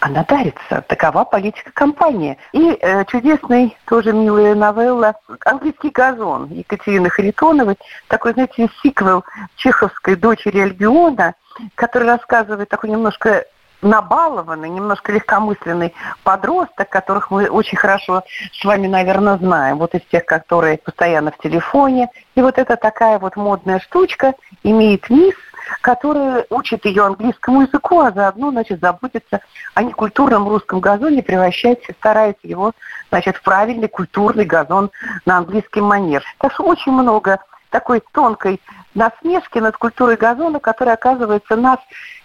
она 0.00 0.24
дарится. 0.24 0.82
Такова 0.88 1.24
политика 1.24 1.70
компании. 1.72 2.38
И 2.52 2.76
э, 2.80 3.04
чудесный, 3.04 3.76
тоже 3.86 4.12
милая 4.12 4.54
новелла 4.54 5.14
«Английский 5.44 5.90
газон» 5.90 6.46
Екатерины 6.46 7.10
Харитоновой. 7.10 7.76
Такой, 8.08 8.32
знаете, 8.32 8.68
сиквел 8.82 9.24
чеховской 9.56 10.16
дочери 10.16 10.58
Альбиона, 10.58 11.34
который 11.74 12.08
рассказывает 12.08 12.68
такой 12.68 12.90
немножко 12.90 13.44
набалованный, 13.82 14.68
немножко 14.68 15.12
легкомысленный 15.12 15.94
подросток, 16.22 16.88
которых 16.88 17.30
мы 17.30 17.48
очень 17.48 17.78
хорошо 17.78 18.22
с 18.52 18.64
вами, 18.64 18.86
наверное, 18.86 19.38
знаем. 19.38 19.78
Вот 19.78 19.94
из 19.94 20.02
тех, 20.10 20.24
которые 20.24 20.78
постоянно 20.78 21.30
в 21.32 21.38
телефоне. 21.38 22.08
И 22.34 22.42
вот 22.42 22.58
эта 22.58 22.76
такая 22.76 23.18
вот 23.18 23.36
модная 23.36 23.80
штучка 23.80 24.34
имеет 24.62 25.08
мисс, 25.10 25.34
которая 25.80 26.46
учит 26.50 26.84
ее 26.84 27.04
английскому 27.06 27.62
языку, 27.62 28.00
а 28.00 28.10
заодно, 28.10 28.50
значит, 28.50 28.80
заботится 28.80 29.40
о 29.74 29.82
некультурном 29.82 30.48
русском 30.48 30.80
газоне, 30.80 31.22
превращает, 31.22 31.82
старается 31.98 32.46
его, 32.46 32.72
значит, 33.10 33.36
в 33.36 33.42
правильный 33.42 33.88
культурный 33.88 34.44
газон 34.44 34.90
на 35.26 35.38
английский 35.38 35.80
манер. 35.80 36.22
Так 36.38 36.52
что 36.52 36.64
очень 36.64 36.92
много 36.92 37.38
такой 37.70 38.02
тонкой 38.12 38.60
насмешки 38.94 39.58
над 39.58 39.76
культурой 39.76 40.16
газона, 40.16 40.60
которая, 40.60 40.94
оказывается, 40.94 41.56
нас 41.56 41.78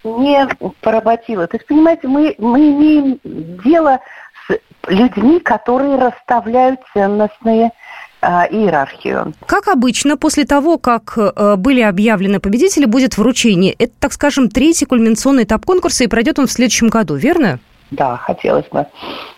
не 0.04 0.48
поработила. 0.82 1.48
То 1.48 1.58
есть, 1.58 1.68
понимаете, 1.68 2.08
мы, 2.08 2.36
мы 2.38 2.70
имеем 2.70 3.20
дело 3.24 4.00
с 4.48 4.60
людьми, 4.88 5.40
которые 5.40 5.98
расставляют 5.98 6.80
ценностные 6.94 7.72
а, 8.22 8.46
иерархию. 8.46 9.34
Как 9.46 9.68
обычно, 9.68 10.18
после 10.18 10.46
того, 10.46 10.78
как 10.78 11.18
э, 11.18 11.56
были 11.58 11.82
объявлены 11.82 12.40
победители, 12.40 12.86
будет 12.86 13.18
вручение. 13.18 13.74
Это, 13.78 13.94
так 14.00 14.14
скажем, 14.14 14.50
третий 14.50 14.86
кульминационный 14.86 15.44
этап 15.44 15.66
конкурса, 15.66 16.04
и 16.04 16.08
пройдет 16.08 16.40
он 16.40 16.48
в 16.48 16.52
следующем 16.52 16.88
году, 16.88 17.16
верно? 17.16 17.60
Да, 17.92 18.18
хотелось 18.18 18.68
бы. 18.70 18.88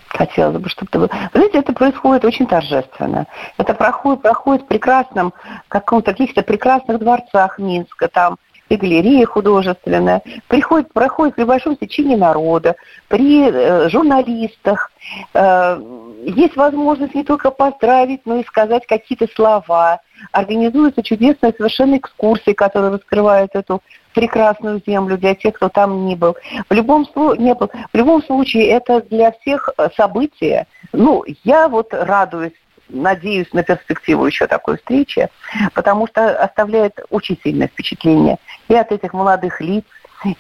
Хотелось 0.10 0.62
бы, 0.62 0.70
чтобы 0.70 0.90
это 0.90 1.00
было. 1.00 1.10
Вы 1.34 1.40
знаете, 1.40 1.60
это 1.60 1.74
происходит 1.74 2.26
очень 2.26 2.48
торжественно. 2.48 3.28
Это 3.58 3.74
проходит, 3.74 4.22
проходит 4.22 4.64
в 4.64 4.68
прекрасном, 4.68 5.34
каком-то 5.68 6.12
каких-то 6.12 6.44
прекрасных 6.44 7.00
дворцах 7.00 7.60
Минска, 7.60 8.08
там 8.08 8.38
и 8.70 8.76
галерея 8.76 9.26
художественная, 9.26 10.22
приходит, 10.48 10.92
проходит 10.94 11.36
при 11.36 11.44
большом 11.44 11.76
стечении 11.76 12.16
народа, 12.16 12.76
при 13.08 13.50
э, 13.50 13.90
журналистах. 13.90 14.92
Э, 15.34 15.80
есть 16.26 16.56
возможность 16.56 17.16
не 17.16 17.24
только 17.24 17.52
поздравить, 17.52 18.22
но 18.26 18.38
и 18.38 18.44
сказать 18.44 18.86
какие-то 18.86 19.28
слова. 19.34 20.02
Организуются 20.32 21.04
чудесные 21.04 21.54
совершенно 21.56 21.98
экскурсии, 21.98 22.54
которые 22.54 22.92
раскрывают 22.92 23.52
эту 23.54 23.82
прекрасную 24.14 24.82
землю 24.86 25.18
для 25.18 25.36
тех, 25.36 25.56
кто 25.56 25.70
там 25.70 26.06
не 26.06 26.16
был. 26.16 26.36
В 26.70 26.74
любом, 26.74 27.06
не 27.38 27.54
был. 27.54 27.70
В 27.94 27.98
любом 27.98 28.24
случае, 28.24 28.68
это 28.70 29.02
для 29.02 29.32
всех 29.32 29.70
э, 29.78 29.90
событие. 29.96 30.68
Ну, 30.92 31.24
я 31.44 31.68
вот 31.70 31.90
радуюсь 31.94 32.54
надеюсь 32.90 33.52
на 33.54 33.64
перспективу 33.64 34.26
еще 34.26 34.48
такой 34.48 34.78
встречи, 34.78 35.30
потому 35.74 36.08
что 36.08 36.38
оставляет 36.42 37.00
очень 37.10 37.40
сильное 37.44 37.68
впечатление 37.68 38.38
и 38.68 38.76
от 38.76 38.92
этих 38.92 39.14
молодых 39.14 39.62
лиц, 39.62 39.86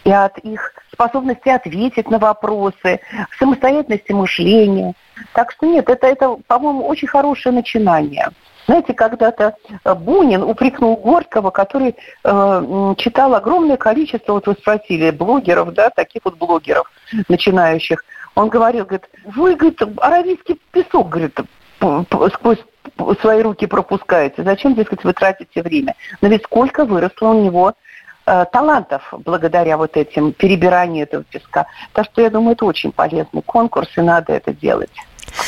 и 0.03 0.11
от 0.11 0.37
их 0.39 0.73
способности 0.91 1.49
ответить 1.49 2.09
на 2.09 2.17
вопросы, 2.17 2.99
самостоятельности 3.37 4.11
мышления. 4.11 4.93
Так 5.33 5.51
что 5.51 5.67
нет, 5.67 5.89
это, 5.89 6.07
это 6.07 6.37
по-моему, 6.47 6.87
очень 6.87 7.07
хорошее 7.07 7.53
начинание. 7.53 8.29
Знаете, 8.65 8.93
когда-то 8.93 9.55
э, 9.85 9.95
Бунин 9.95 10.43
упрекнул 10.43 10.97
Горького, 10.97 11.51
который 11.51 11.95
э, 12.23 12.93
читал 12.97 13.33
огромное 13.33 13.77
количество, 13.77 14.33
вот 14.33 14.47
вы 14.47 14.53
спросили, 14.53 15.09
блогеров, 15.11 15.73
да, 15.73 15.89
таких 15.89 16.23
вот 16.25 16.37
блогеров 16.37 16.91
начинающих. 17.29 18.03
Он 18.35 18.49
говорил, 18.49 18.85
говорит, 18.85 19.09
вы, 19.23 19.55
говорит, 19.55 19.81
аравийский 19.97 20.59
песок, 20.71 21.09
говорит, 21.09 21.39
сквозь 22.33 22.59
свои 23.21 23.41
руки 23.41 23.67
пропускаете. 23.67 24.43
Зачем, 24.43 24.75
дескать, 24.75 25.03
вы 25.03 25.13
тратите 25.13 25.61
время? 25.61 25.95
Но 26.21 26.27
ведь 26.27 26.43
сколько 26.43 26.85
выросло 26.85 27.29
у 27.29 27.43
него 27.43 27.73
э, 28.25 28.45
талантов 28.51 29.13
благодаря 29.25 29.77
вот 29.77 29.97
этим 29.97 30.33
перебиранию 30.33 31.03
этого 31.03 31.23
песка. 31.23 31.67
Так 31.93 32.05
что 32.05 32.21
я 32.21 32.29
думаю, 32.29 32.53
это 32.53 32.65
очень 32.65 32.91
полезный 32.91 33.41
конкурс, 33.41 33.89
и 33.97 34.01
надо 34.01 34.33
это 34.33 34.53
делать, 34.53 34.91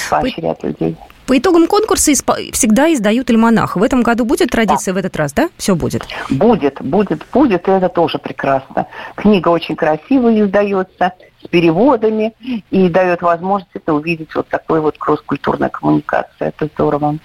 поощрять 0.10 0.64
людей. 0.64 0.98
По 1.30 1.38
итогам 1.38 1.68
конкурса 1.68 2.12
всегда 2.54 2.92
издают 2.92 3.30
альманах. 3.30 3.76
В 3.76 3.84
этом 3.84 4.02
году 4.02 4.26
будет 4.26 4.50
традиция 4.50 4.96
да. 4.96 4.96
в 4.96 5.06
этот 5.06 5.16
раз, 5.16 5.32
да? 5.32 5.50
Все 5.58 5.76
будет? 5.76 6.02
Будет, 6.32 6.82
будет, 6.82 7.24
будет, 7.32 7.68
и 7.68 7.72
это 7.72 7.88
тоже 7.88 8.18
прекрасно. 8.18 8.88
Книга 9.14 9.50
очень 9.50 9.76
красиво 9.76 10.34
издается, 10.34 11.14
с 11.44 11.48
переводами, 11.48 12.34
и 12.72 12.90
дает 12.90 13.22
возможность 13.22 13.70
это 13.76 13.94
увидеть 13.94 14.34
вот 14.34 14.48
такой 14.48 14.82
вот 14.82 14.98
кросс-культурной 14.98 15.70
коммуникации. 15.70 16.48
Это 16.48 16.66
здорово. 16.66 17.20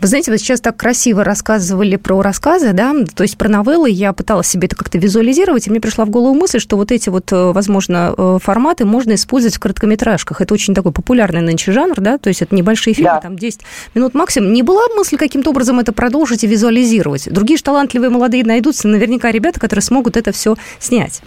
Вы 0.00 0.08
знаете, 0.08 0.30
вы 0.30 0.38
сейчас 0.38 0.60
так 0.60 0.76
красиво 0.76 1.24
рассказывали 1.24 1.96
про 1.96 2.22
рассказы, 2.22 2.72
да, 2.72 2.94
то 3.14 3.22
есть 3.22 3.36
про 3.36 3.48
новеллы. 3.48 3.90
Я 3.90 4.12
пыталась 4.12 4.48
себе 4.48 4.66
это 4.66 4.76
как-то 4.76 4.98
визуализировать, 4.98 5.66
и 5.66 5.70
мне 5.70 5.80
пришла 5.80 6.04
в 6.04 6.10
голову 6.10 6.34
мысль, 6.34 6.58
что 6.58 6.76
вот 6.76 6.92
эти 6.92 7.08
вот, 7.08 7.32
э, 7.32 7.52
возможно, 7.52 8.14
э, 8.16 8.38
форматы 8.42 8.84
можно 8.84 9.14
использовать 9.14 9.56
в 9.56 9.60
короткометражках. 9.60 10.40
Это 10.40 10.54
очень 10.54 10.74
такой 10.74 10.92
популярный 10.92 11.40
нынче 11.40 11.72
жанр, 11.72 12.00
да, 12.00 12.18
то 12.18 12.28
есть 12.28 12.42
это 12.42 12.54
небольшие 12.54 12.94
фильмы, 12.94 13.12
да. 13.14 13.20
там 13.20 13.36
10 13.36 13.60
минут 13.94 14.14
максимум. 14.14 14.52
Не 14.52 14.62
была 14.62 14.82
мысль 14.96 15.16
каким-то 15.16 15.50
образом 15.50 15.78
это 15.78 15.92
продолжить 15.92 16.44
и 16.44 16.46
визуализировать? 16.46 17.32
Другие 17.32 17.56
же 17.56 17.62
талантливые 17.62 18.10
молодые 18.10 18.44
найдутся, 18.44 18.88
наверняка 18.88 19.30
ребята, 19.30 19.60
которые 19.60 19.82
смогут 19.82 20.16
это 20.16 20.32
все 20.32 20.56
снять. 20.78 21.22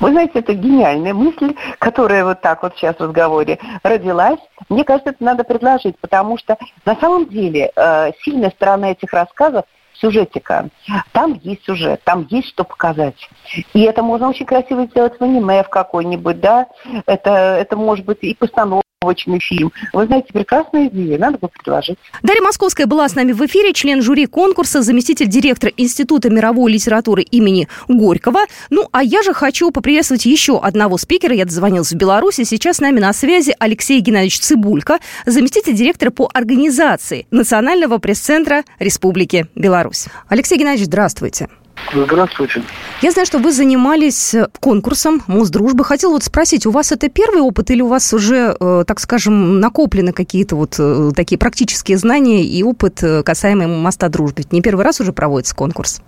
Вы 0.00 0.10
знаете, 0.10 0.38
это 0.40 0.54
гениальная 0.54 1.14
мысль, 1.14 1.54
которая 1.78 2.24
вот 2.24 2.40
так 2.40 2.62
вот 2.62 2.74
сейчас 2.76 2.96
в 2.96 3.02
разговоре 3.02 3.58
родилась. 3.82 4.40
Мне 4.68 4.84
кажется, 4.84 5.10
это 5.10 5.24
надо 5.24 5.44
предложить, 5.44 5.98
потому 5.98 6.38
что 6.38 6.58
на 6.84 6.96
самом 6.96 7.28
деле 7.28 7.72
э, 7.74 8.12
сильная 8.22 8.50
сторона 8.50 8.92
этих 8.92 9.12
рассказов 9.12 9.64
сюжетика. 9.94 10.68
Там 11.12 11.38
есть 11.42 11.64
сюжет, 11.64 12.02
там 12.04 12.26
есть 12.28 12.48
что 12.48 12.64
показать. 12.64 13.28
И 13.72 13.82
это 13.82 14.02
можно 14.02 14.28
очень 14.28 14.46
красиво 14.46 14.86
сделать 14.86 15.18
в 15.18 15.22
аниме 15.22 15.62
в 15.62 15.68
какой-нибудь, 15.68 16.40
да. 16.40 16.66
Это, 17.06 17.30
это 17.30 17.76
может 17.76 18.04
быть 18.04 18.18
и 18.22 18.34
постановка 18.34 18.81
очный 19.02 19.40
фильм. 19.40 19.72
Вы 19.92 20.06
знаете, 20.06 20.28
прекрасная 20.32 20.88
идея, 20.88 21.18
надо 21.18 21.38
бы 21.38 21.48
предложить. 21.48 21.98
Дарья 22.22 22.42
Московская 22.42 22.86
была 22.86 23.08
с 23.08 23.14
нами 23.14 23.32
в 23.32 23.44
эфире, 23.46 23.72
член 23.72 24.02
жюри 24.02 24.26
конкурса, 24.26 24.82
заместитель 24.82 25.26
директора 25.26 25.72
Института 25.76 26.30
мировой 26.30 26.72
литературы 26.72 27.22
имени 27.22 27.68
Горького. 27.88 28.40
Ну, 28.70 28.88
а 28.92 29.02
я 29.02 29.22
же 29.22 29.32
хочу 29.34 29.70
поприветствовать 29.70 30.26
еще 30.26 30.60
одного 30.60 30.98
спикера. 30.98 31.34
Я 31.34 31.44
дозвонилась 31.44 31.92
в 31.92 31.96
Беларуси. 31.96 32.44
Сейчас 32.44 32.76
с 32.76 32.80
нами 32.80 33.00
на 33.00 33.12
связи 33.12 33.54
Алексей 33.58 34.00
Геннадьевич 34.00 34.40
Цибулько, 34.40 34.98
заместитель 35.26 35.74
директора 35.74 36.10
по 36.10 36.30
организации 36.32 37.26
Национального 37.30 37.98
пресс-центра 37.98 38.64
Республики 38.78 39.46
Беларусь. 39.54 40.06
Алексей 40.28 40.58
Геннадьевич, 40.58 40.86
здравствуйте. 40.86 41.48
Здравствуйте. 41.92 42.62
Я 43.02 43.10
знаю, 43.10 43.26
что 43.26 43.38
вы 43.38 43.52
занимались 43.52 44.34
э, 44.34 44.48
конкурсом 44.60 45.22
Мосдружбы. 45.26 45.84
Хотел 45.84 46.12
вот 46.12 46.22
спросить, 46.22 46.66
у 46.66 46.70
вас 46.70 46.92
это 46.92 47.08
первый 47.08 47.42
опыт 47.42 47.70
или 47.70 47.82
у 47.82 47.88
вас 47.88 48.12
уже, 48.12 48.56
э, 48.58 48.84
так 48.86 49.00
скажем, 49.00 49.60
накоплены 49.60 50.12
какие-то 50.12 50.56
вот 50.56 50.76
э, 50.78 51.10
такие 51.14 51.38
практические 51.38 51.98
знания 51.98 52.44
и 52.44 52.62
опыт 52.62 53.02
касаемый 53.24 53.66
моста 53.66 54.08
дружбы? 54.08 54.38
Ведь 54.38 54.52
не 54.52 54.62
первый 54.62 54.84
раз 54.84 55.00
уже 55.00 55.12
проводится 55.12 55.54
конкурс. 55.54 56.00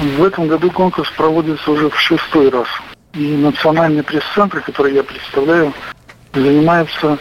В 0.00 0.24
этом 0.24 0.48
году 0.48 0.70
конкурс 0.70 1.10
проводится 1.16 1.70
уже 1.70 1.88
в 1.90 1.98
шестой 1.98 2.50
раз. 2.50 2.68
И 3.14 3.36
национальный 3.36 4.02
пресс-центр, 4.02 4.60
который 4.60 4.94
я 4.94 5.04
представляю, 5.04 5.72
занимается 6.34 7.18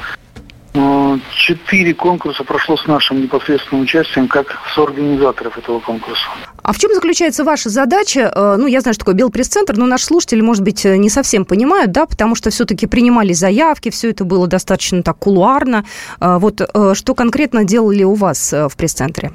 Четыре 1.45 1.93
конкурса 1.93 2.43
прошло 2.43 2.77
с 2.77 2.87
нашим 2.87 3.21
непосредственным 3.21 3.83
участием 3.83 4.27
как 4.27 4.57
соорганизаторов 4.73 5.57
этого 5.57 5.79
конкурса. 5.79 6.23
А 6.61 6.71
в 6.71 6.79
чем 6.79 6.93
заключается 6.93 7.43
ваша 7.43 7.69
задача? 7.69 8.31
Э, 8.33 8.55
ну, 8.57 8.65
я 8.67 8.81
знаю, 8.81 8.93
что 8.93 9.01
такое 9.01 9.15
Белпресс-центр, 9.15 9.75
но 9.75 9.85
наши 9.85 10.05
слушатели, 10.05 10.41
может 10.41 10.63
быть, 10.63 10.85
не 10.85 11.09
совсем 11.09 11.43
понимают, 11.43 11.91
да, 11.91 12.05
потому 12.05 12.35
что 12.35 12.49
все-таки 12.49 12.87
принимали 12.87 13.33
заявки, 13.33 13.89
все 13.89 14.09
это 14.09 14.23
было 14.23 14.47
достаточно 14.47 15.03
так 15.03 15.17
кулуарно. 15.19 15.83
Э, 16.21 16.37
вот 16.37 16.61
э, 16.61 16.93
что 16.95 17.13
конкретно 17.13 17.65
делали 17.65 18.03
у 18.03 18.13
вас 18.13 18.53
в 18.53 18.71
пресс-центре? 18.77 19.31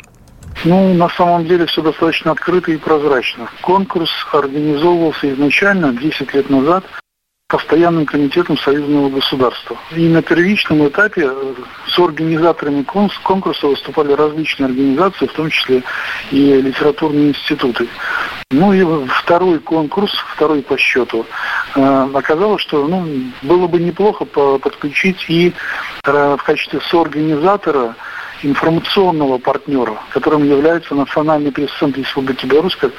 Ну, 0.65 0.95
на 0.95 1.09
самом 1.11 1.47
деле 1.47 1.67
все 1.67 1.83
достаточно 1.83 2.33
открыто 2.33 2.73
и 2.73 2.79
прозрачно. 2.79 3.49
Конкурс 3.61 4.11
организовывался 4.33 5.33
изначально 5.33 5.93
10 5.93 6.35
лет 6.35 6.51
назад 6.51 6.85
постоянным 7.49 8.05
комитетом 8.05 8.59
союзного 8.59 9.09
государства. 9.09 9.79
И 9.97 10.07
на 10.07 10.21
первичном 10.21 10.87
этапе 10.87 11.31
э, 11.33 11.55
с 11.87 11.99
организаторами 11.99 12.83
конкурса 12.83 13.67
выступали 13.67 14.13
различные 14.13 14.67
организации, 14.67 15.27
в 15.27 15.33
том 15.33 15.49
числе 15.49 15.83
и 16.31 16.61
литературные 16.61 17.31
институты. 17.31 17.89
Ну 18.51 18.75
и 18.75 19.07
второй 19.09 19.61
конкурс, 19.61 20.13
второй 20.35 20.63
по 20.63 20.77
счету, 20.77 21.25
э, 21.75 22.09
оказалось, 22.13 22.61
что 22.61 22.87
ну, 22.87 23.09
было 23.41 23.67
бы 23.67 23.79
неплохо 23.79 24.27
подключить 24.27 25.25
и 25.29 25.55
э, 26.05 26.37
в 26.39 26.43
качестве 26.43 26.81
соорганизатора 26.91 27.97
информационного 28.43 29.39
партнера, 29.39 29.97
которым 30.11 30.45
является 30.45 30.95
Национальный 30.95 31.51
пресс-центр 31.51 32.01
Республики 32.01 32.45
Беларусь, 32.45 32.77
как 32.77 32.93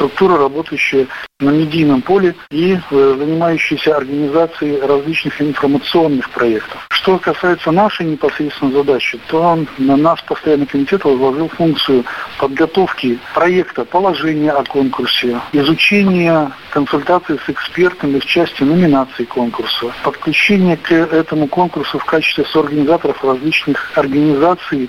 структура, 0.00 0.38
работающая 0.38 1.06
на 1.40 1.50
медийном 1.50 2.00
поле 2.00 2.34
и 2.50 2.72
э, 2.72 3.14
занимающаяся 3.18 3.96
организацией 3.96 4.80
различных 4.80 5.42
информационных 5.42 6.30
проектов. 6.30 6.86
Что 6.90 7.18
касается 7.18 7.70
нашей 7.70 8.06
непосредственной 8.06 8.72
задачи, 8.72 9.20
то 9.28 9.58
на 9.76 9.96
наш 9.96 10.24
постоянный 10.24 10.66
комитет 10.66 11.04
возложил 11.04 11.48
функцию 11.48 12.04
подготовки 12.38 13.18
проекта, 13.34 13.84
положения 13.84 14.52
о 14.52 14.64
конкурсе, 14.64 15.38
изучения 15.52 16.50
консультаций 16.70 17.38
с 17.44 17.50
экспертами 17.50 18.18
в 18.20 18.24
части 18.24 18.62
номинации 18.62 19.24
конкурса, 19.24 19.92
подключение 20.02 20.78
к 20.78 20.92
этому 20.92 21.46
конкурсу 21.46 21.98
в 21.98 22.04
качестве 22.06 22.46
соорганизаторов 22.46 23.22
различных 23.22 23.92
организаций, 23.96 24.88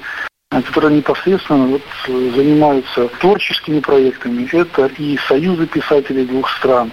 которые 0.51 0.97
непосредственно 0.97 1.65
вот 1.65 1.81
занимаются 2.07 3.07
творческими 3.19 3.79
проектами. 3.79 4.47
Это 4.51 4.87
и 4.97 5.17
союзы 5.27 5.65
писателей 5.65 6.25
двух 6.25 6.49
стран, 6.49 6.91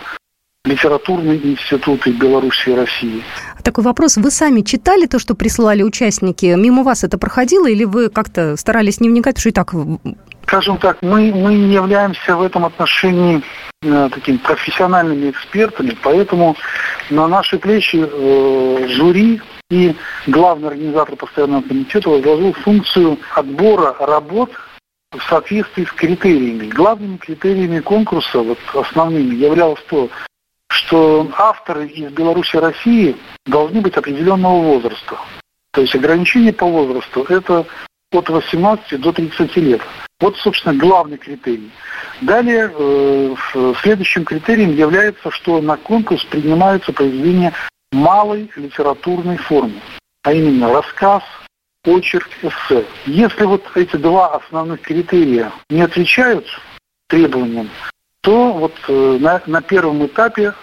литературные 0.65 1.39
институты 1.45 2.13
Беларуси 2.13 2.69
и 2.71 2.75
России. 2.75 3.23
Такой 3.65 3.83
вопрос. 3.83 4.17
Вы 4.17 4.31
сами 4.31 4.61
читали 4.61 5.07
то, 5.07 5.19
что 5.19 5.35
присылали 5.35 5.83
участники? 5.83 6.47
Мимо 6.57 6.85
вас 6.85 7.03
это 7.03 7.19
проходило 7.19 7.67
или 7.67 7.85
вы 7.85 8.11
как-то 8.11 8.57
старались 8.57 9.01
не 9.01 9.09
вникать, 9.09 9.37
потому 9.37 9.41
что 9.41 9.49
и 9.49 9.53
так... 9.53 9.75
Скажем 10.47 10.79
так, 10.79 11.03
мы, 11.03 11.31
мы 11.35 11.55
не 11.55 11.75
являемся 11.75 12.35
в 12.35 12.41
этом 12.41 12.65
отношении 12.65 13.43
э, 13.83 14.09
такими 14.11 14.39
профессиональными 14.39 15.31
экспертами, 15.31 15.95
поэтому 16.03 16.57
на 17.11 17.29
наши 17.29 17.59
плечи 17.59 17.99
э, 18.01 18.89
жюри 18.89 19.43
и 19.71 19.95
главный 20.27 20.69
организатор 20.69 21.17
постоянного 21.17 21.63
комитета 21.63 22.09
возложил 22.09 22.53
функцию 22.55 23.19
отбора 23.35 23.95
работ 24.01 24.51
в 25.13 25.23
соответствии 25.29 25.85
с 25.85 25.93
критериями. 25.93 26.69
Главными 26.69 27.17
критериями 27.19 27.81
конкурса, 27.81 28.41
вот 28.41 28.59
основными, 28.75 29.35
являлось 29.35 29.83
то, 29.89 30.09
что 30.69 31.31
авторы 31.37 31.87
из 31.87 32.11
Беларуси 32.13 32.57
и 32.57 32.61
России 32.61 33.17
должны 33.45 33.81
быть 33.81 33.97
определенного 33.97 34.63
возраста. 34.63 35.19
То 35.73 35.83
есть 35.83 35.95
ограничение 35.95 36.53
по 36.53 36.67
возрасту– 36.67 37.23
это 37.29 37.67
от 38.11 38.29
18 38.29 39.01
до 39.01 39.13
30 39.13 39.57
лет. 39.57 39.83
Вот, 40.21 40.37
собственно, 40.39 40.75
главный 40.75 41.19
критерий. 41.19 41.71
Далее, 42.23 42.73
э, 42.75 43.35
следующим 43.83 44.25
критерием 44.25 44.75
является, 44.75 45.31
что 45.31 45.61
на 45.61 45.77
конкурс 45.77 46.25
принимаются 46.25 46.93
произведения 46.93 47.53
малой 47.93 48.51
литературной 48.57 49.37
формы, 49.37 49.81
а 50.23 50.33
именно 50.33 50.73
рассказ, 50.73 51.23
очерк, 51.85 52.29
эссе. 52.43 52.85
Если 53.07 53.45
вот 53.45 53.65
эти 53.75 53.97
два 53.97 54.37
основных 54.37 54.83
критерия 54.83 55.53
не 55.71 55.83
отвечают 55.83 56.47
требованиям, 57.09 57.71
то 58.23 58.53
вот 58.53 58.75
э, 58.89 59.19
на, 59.21 59.41
на 59.47 59.63
первом 59.63 60.05
этапе 60.05 60.55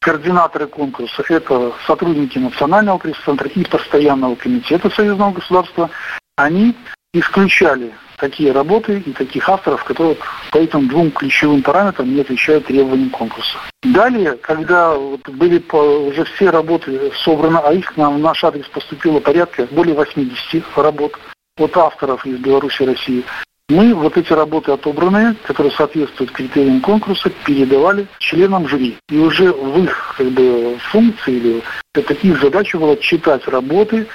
координаторы 0.00 0.66
конкурса– 0.66 1.24
это 1.28 1.72
сотрудники 1.86 2.38
Национального 2.38 2.98
пресс-центра 2.98 3.48
и 3.48 3.64
Постоянного 3.64 4.34
комитета 4.36 4.90
Союзного 4.90 5.32
государства. 5.32 5.90
Они 6.36 6.76
исключали 7.12 7.92
такие 8.16 8.52
работы 8.52 9.02
и 9.04 9.12
таких 9.12 9.48
авторов, 9.48 9.84
которые 9.84 10.16
по 10.50 10.58
этим 10.58 10.88
двум 10.88 11.10
ключевым 11.10 11.62
параметрам 11.62 12.12
не 12.12 12.20
отвечают 12.20 12.66
требованиям 12.66 13.10
конкурса. 13.10 13.58
Далее, 13.82 14.36
когда 14.36 14.96
были 14.96 15.62
уже 15.72 16.24
все 16.24 16.50
работы 16.50 17.12
собраны, 17.24 17.58
а 17.58 17.72
их 17.72 17.96
на 17.96 18.10
наш 18.10 18.42
адрес 18.44 18.66
поступило 18.66 19.20
порядка 19.20 19.66
более 19.70 19.94
80 19.94 20.64
работ 20.76 21.18
от 21.58 21.76
авторов 21.76 22.26
из 22.26 22.38
Беларуси 22.38 22.82
и 22.82 22.86
России, 22.86 23.24
мы 23.68 23.94
вот 23.94 24.16
эти 24.16 24.32
работы 24.32 24.70
отобранные, 24.70 25.34
которые 25.42 25.72
соответствуют 25.72 26.30
критериям 26.30 26.80
конкурса, 26.80 27.30
передавали 27.44 28.06
членам 28.18 28.68
жюри. 28.68 28.96
И 29.08 29.18
уже 29.18 29.52
в 29.52 29.82
их 29.82 30.14
как 30.16 30.28
бы, 30.28 30.78
функции, 30.92 31.34
или 31.34 31.62
это 31.94 32.14
их 32.14 32.40
задача 32.40 32.78
была 32.78 32.94
читать 32.96 33.46
работы 33.48 34.06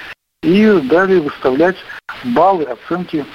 и 0.42 0.80
далее 0.84 1.20
выставлять 1.20 1.76
баллы, 2.24 2.64
оценки 2.64 3.26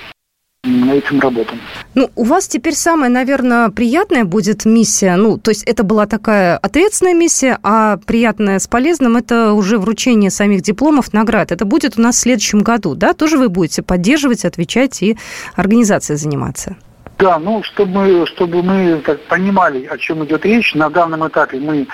этим 0.91 1.19
работам. 1.19 1.59
Ну, 1.95 2.09
у 2.15 2.23
вас 2.23 2.47
теперь 2.47 2.73
самая, 2.73 3.09
наверное, 3.09 3.69
приятная 3.69 4.25
будет 4.25 4.65
миссия. 4.65 5.15
Ну, 5.15 5.37
то 5.37 5.51
есть 5.51 5.63
это 5.63 5.83
была 5.83 6.05
такая 6.05 6.57
ответственная 6.57 7.13
миссия, 7.13 7.57
а 7.63 7.97
приятная 7.97 8.59
с 8.59 8.67
полезным– 8.67 9.17
это 9.17 9.53
уже 9.53 9.77
вручение 9.77 10.29
самих 10.29 10.61
дипломов, 10.61 11.13
наград. 11.13 11.51
Это 11.51 11.65
будет 11.65 11.97
у 11.97 12.01
нас 12.01 12.15
в 12.15 12.19
следующем 12.19 12.59
году, 12.59 12.95
да? 12.95 13.13
Тоже 13.13 13.37
вы 13.37 13.49
будете 13.49 13.81
поддерживать, 13.81 14.45
отвечать 14.45 15.01
и 15.01 15.17
организацией 15.55 16.17
заниматься? 16.17 16.75
Да, 17.17 17.39
ну, 17.39 17.63
чтобы, 17.63 18.25
чтобы 18.27 18.61
мы 18.61 19.01
так, 19.03 19.19
понимали, 19.27 19.85
о 19.85 19.97
чем 19.97 20.23
идет 20.25 20.45
речь, 20.45 20.75
на 20.75 20.89
данном 20.89 21.27
этапе 21.27 21.59
мы 21.59 21.87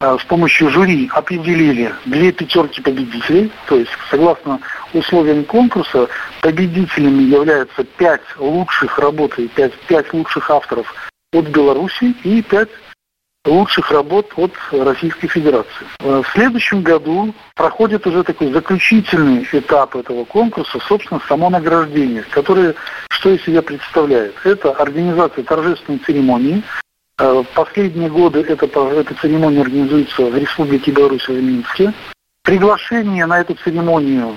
с 0.00 0.24
помощью 0.24 0.70
жюри 0.70 1.10
определили 1.12 1.94
две 2.06 2.32
пятерки 2.32 2.80
победителей, 2.80 3.52
то 3.66 3.76
есть 3.76 3.90
согласно 4.10 4.58
условиям 4.94 5.44
конкурса 5.44 6.08
победителями 6.40 7.24
являются 7.24 7.84
пять 7.84 8.22
лучших 8.38 8.98
работ 8.98 9.38
и 9.38 9.46
пять, 9.48 9.74
пять 9.88 10.10
лучших 10.14 10.50
авторов 10.50 10.94
от 11.34 11.46
Беларуси 11.48 12.14
и 12.24 12.40
пять 12.40 12.70
лучших 13.44 13.90
работ 13.90 14.32
от 14.36 14.52
Российской 14.72 15.28
Федерации. 15.28 15.86
Э, 16.00 16.22
в 16.24 16.32
следующем 16.32 16.82
году 16.82 17.34
проходит 17.54 18.06
уже 18.06 18.22
такой 18.22 18.52
заключительный 18.52 19.46
этап 19.52 19.96
этого 19.96 20.24
конкурса, 20.24 20.78
собственно, 20.86 21.20
само 21.28 21.50
награждение, 21.50 22.22
которое 22.30 22.74
что 23.10 23.30
из 23.30 23.42
себя 23.44 23.60
представляет? 23.60 24.34
Это 24.44 24.70
организация 24.72 25.44
торжественной 25.44 25.98
церемонии, 25.98 26.62
последние 27.54 28.08
годы 28.08 28.40
эта, 28.40 28.66
эта 28.66 29.14
церемония 29.14 29.62
организуется 29.62 30.22
в 30.22 30.36
Республике 30.36 30.90
Беларусь 30.90 31.28
в 31.28 31.32
Минске. 31.32 31.92
Приглашение 32.42 33.26
на 33.26 33.40
эту 33.40 33.54
церемонию 33.54 34.36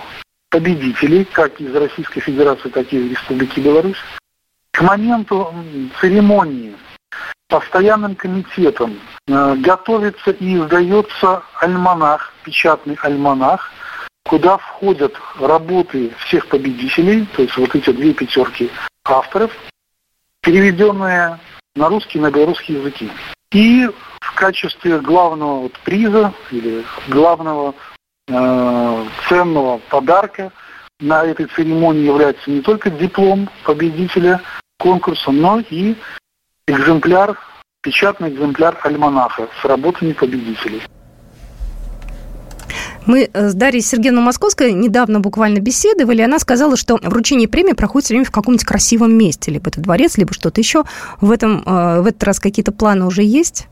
победителей, 0.49 1.25
как 1.25 1.59
из 1.61 1.73
Российской 1.73 2.19
Федерации, 2.19 2.69
так 2.69 2.91
и 2.91 2.97
из 2.97 3.11
Республики 3.11 3.59
Беларусь. 3.59 3.97
К 4.71 4.81
моменту 4.81 5.53
церемонии 6.01 6.75
постоянным 7.47 8.15
комитетом 8.15 8.99
э, 9.27 9.55
готовится 9.57 10.31
и 10.31 10.57
издается 10.57 11.43
альманах, 11.59 12.33
печатный 12.43 12.97
альманах, 13.01 13.71
куда 14.25 14.57
входят 14.57 15.13
работы 15.39 16.11
всех 16.17 16.47
победителей, 16.47 17.27
то 17.35 17.43
есть 17.43 17.55
вот 17.57 17.75
эти 17.75 17.91
две 17.91 18.13
пятерки 18.13 18.71
авторов, 19.05 19.51
переведенные 20.41 21.39
на 21.75 21.89
русский 21.89 22.19
и 22.19 22.21
на 22.21 22.31
белорусский 22.31 22.75
языки. 22.75 23.12
И 23.51 23.88
в 24.21 24.36
качестве 24.36 24.99
главного 24.99 25.62
вот 25.62 25.73
приза 25.79 26.33
или 26.51 26.83
главного 27.07 27.75
э, 28.27 29.05
ценного 29.27 29.79
подарка 29.89 30.51
на 30.99 31.23
этой 31.23 31.45
церемонии 31.47 32.05
является 32.05 32.49
не 32.49 32.62
только 32.62 32.89
диплом 32.89 33.49
победителя 33.63 34.41
конкурса, 34.79 35.31
но 35.31 35.62
и 35.69 35.95
экземпляр, 36.67 37.38
печатный 37.81 38.29
экземпляр 38.29 38.79
альманаха 38.83 39.47
с 39.62 39.65
работами 39.65 40.13
победителей. 40.13 40.81
Мы 43.05 43.29
э, 43.31 43.49
с 43.49 43.53
Дарьей 43.53 43.81
Сергеевной 43.81 44.23
Московской 44.23 44.71
недавно 44.71 45.19
буквально 45.19 45.59
беседовали. 45.59 46.21
Она 46.21 46.39
сказала, 46.39 46.77
что 46.77 46.97
вручение 47.01 47.47
премии 47.47 47.73
проходит 47.73 48.05
все 48.05 48.13
время 48.13 48.25
в 48.25 48.31
каком-нибудь 48.31 48.65
красивом 48.65 49.17
месте. 49.17 49.51
Либо 49.51 49.69
это 49.69 49.81
дворец, 49.81 50.17
либо 50.17 50.33
что-то 50.33 50.61
еще. 50.61 50.83
В, 51.21 51.31
этом, 51.31 51.63
э, 51.65 52.01
в 52.01 52.07
этот 52.07 52.23
раз 52.23 52.39
какие-то 52.39 52.71
планы 52.71 53.05
уже 53.05 53.23
есть? 53.23 53.67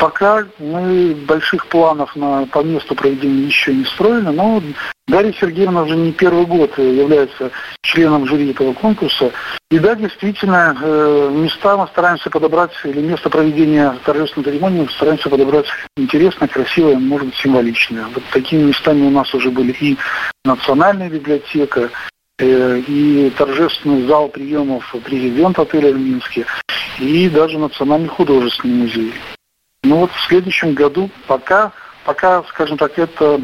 Пока 0.00 0.44
мы 0.58 1.14
больших 1.26 1.66
планов 1.66 2.14
на, 2.14 2.46
по 2.46 2.62
месту 2.62 2.94
проведения 2.94 3.46
еще 3.46 3.74
не 3.74 3.84
строили, 3.84 4.28
но 4.28 4.62
Дарья 5.08 5.32
Сергеевна 5.32 5.82
уже 5.82 5.96
не 5.96 6.12
первый 6.12 6.46
год 6.46 6.78
является 6.78 7.50
членом 7.82 8.26
жюри 8.26 8.50
этого 8.50 8.74
конкурса. 8.74 9.32
И 9.70 9.78
да, 9.78 9.94
действительно, 9.96 10.76
э, 10.80 11.30
места 11.32 11.76
мы 11.76 11.88
стараемся 11.88 12.30
подобрать, 12.30 12.72
или 12.84 13.00
место 13.00 13.28
проведения 13.28 13.94
торжественной 14.04 14.44
церемонии 14.44 14.88
стараемся 14.94 15.28
подобрать 15.28 15.66
интересное, 15.96 16.48
красивое, 16.48 16.96
может 16.96 17.26
быть, 17.26 17.36
символичное. 17.36 18.06
Вот 18.14 18.22
такими 18.32 18.64
местами 18.64 19.06
у 19.06 19.10
нас 19.10 19.34
уже 19.34 19.50
были 19.50 19.72
и 19.72 19.96
Национальная 20.44 21.10
библиотека, 21.10 21.90
э, 22.38 22.82
и 22.86 23.30
торжественный 23.36 24.06
зал 24.06 24.28
приемов 24.28 24.94
президента 25.04 25.62
отеля 25.62 25.92
в 25.92 25.98
Минске, 25.98 26.46
и 26.98 27.28
даже 27.28 27.58
Национальный 27.58 28.08
художественный 28.08 28.74
музей. 28.74 29.12
Ну 29.82 30.00
вот 30.00 30.10
в 30.12 30.26
следующем 30.26 30.74
году 30.74 31.10
пока, 31.26 31.72
пока, 32.04 32.42
скажем 32.44 32.76
так, 32.76 32.98
это 32.98 33.40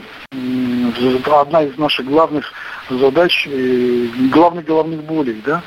одна 1.31 1.63
из 1.63 1.79
наших 1.79 2.07
главных 2.07 2.53
задач, 2.91 3.47
э, 3.51 4.09
главных 4.33 4.65
головных 4.65 5.05
болей, 5.05 5.41
да, 5.45 5.63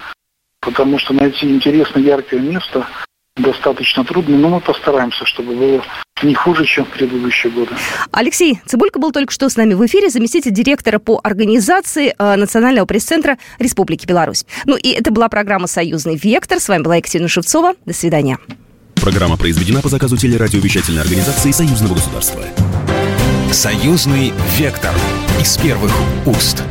потому 0.59 0.99
что 0.99 1.13
найти 1.13 1.49
интересное, 1.49 2.03
яркое 2.03 2.39
место 2.39 2.85
достаточно 3.37 4.03
трудно, 4.03 4.37
но 4.37 4.49
мы 4.49 4.59
постараемся, 4.59 5.25
чтобы 5.25 5.55
было 5.55 5.83
не 6.23 6.33
хуже, 6.33 6.65
чем 6.65 6.85
в 6.85 6.89
предыдущие 6.89 7.51
годы. 7.51 7.71
Алексей 8.11 8.59
Цибулько 8.65 8.99
был 8.99 9.11
только 9.11 9.31
что 9.31 9.49
с 9.49 9.55
нами 9.55 9.73
в 9.73 9.85
эфире, 9.85 10.09
заместитель 10.09 10.51
директора 10.51 10.99
по 10.99 11.19
организации 11.23 12.15
э, 12.17 12.35
Национального 12.35 12.85
пресс-центра 12.85 13.37
Республики 13.59 14.05
Беларусь. 14.05 14.45
Ну 14.65 14.75
и 14.75 14.89
это 14.89 15.11
была 15.11 15.29
программа 15.29 15.67
«Союзный 15.67 16.15
вектор». 16.15 16.59
С 16.59 16.67
вами 16.67 16.83
была 16.83 16.95
Екатерина 16.97 17.29
Шевцова. 17.29 17.73
До 17.85 17.93
свидания. 17.93 18.39
Программа 18.95 19.37
произведена 19.37 19.81
по 19.81 19.89
заказу 19.89 20.17
телерадиовещательной 20.17 21.01
организации 21.01 21.51
Союзного 21.51 21.93
государства. 21.93 22.41
Союзный 23.51 24.33
вектор 24.57 24.93
из 25.39 25.57
первых 25.57 25.93
уст. 26.25 26.63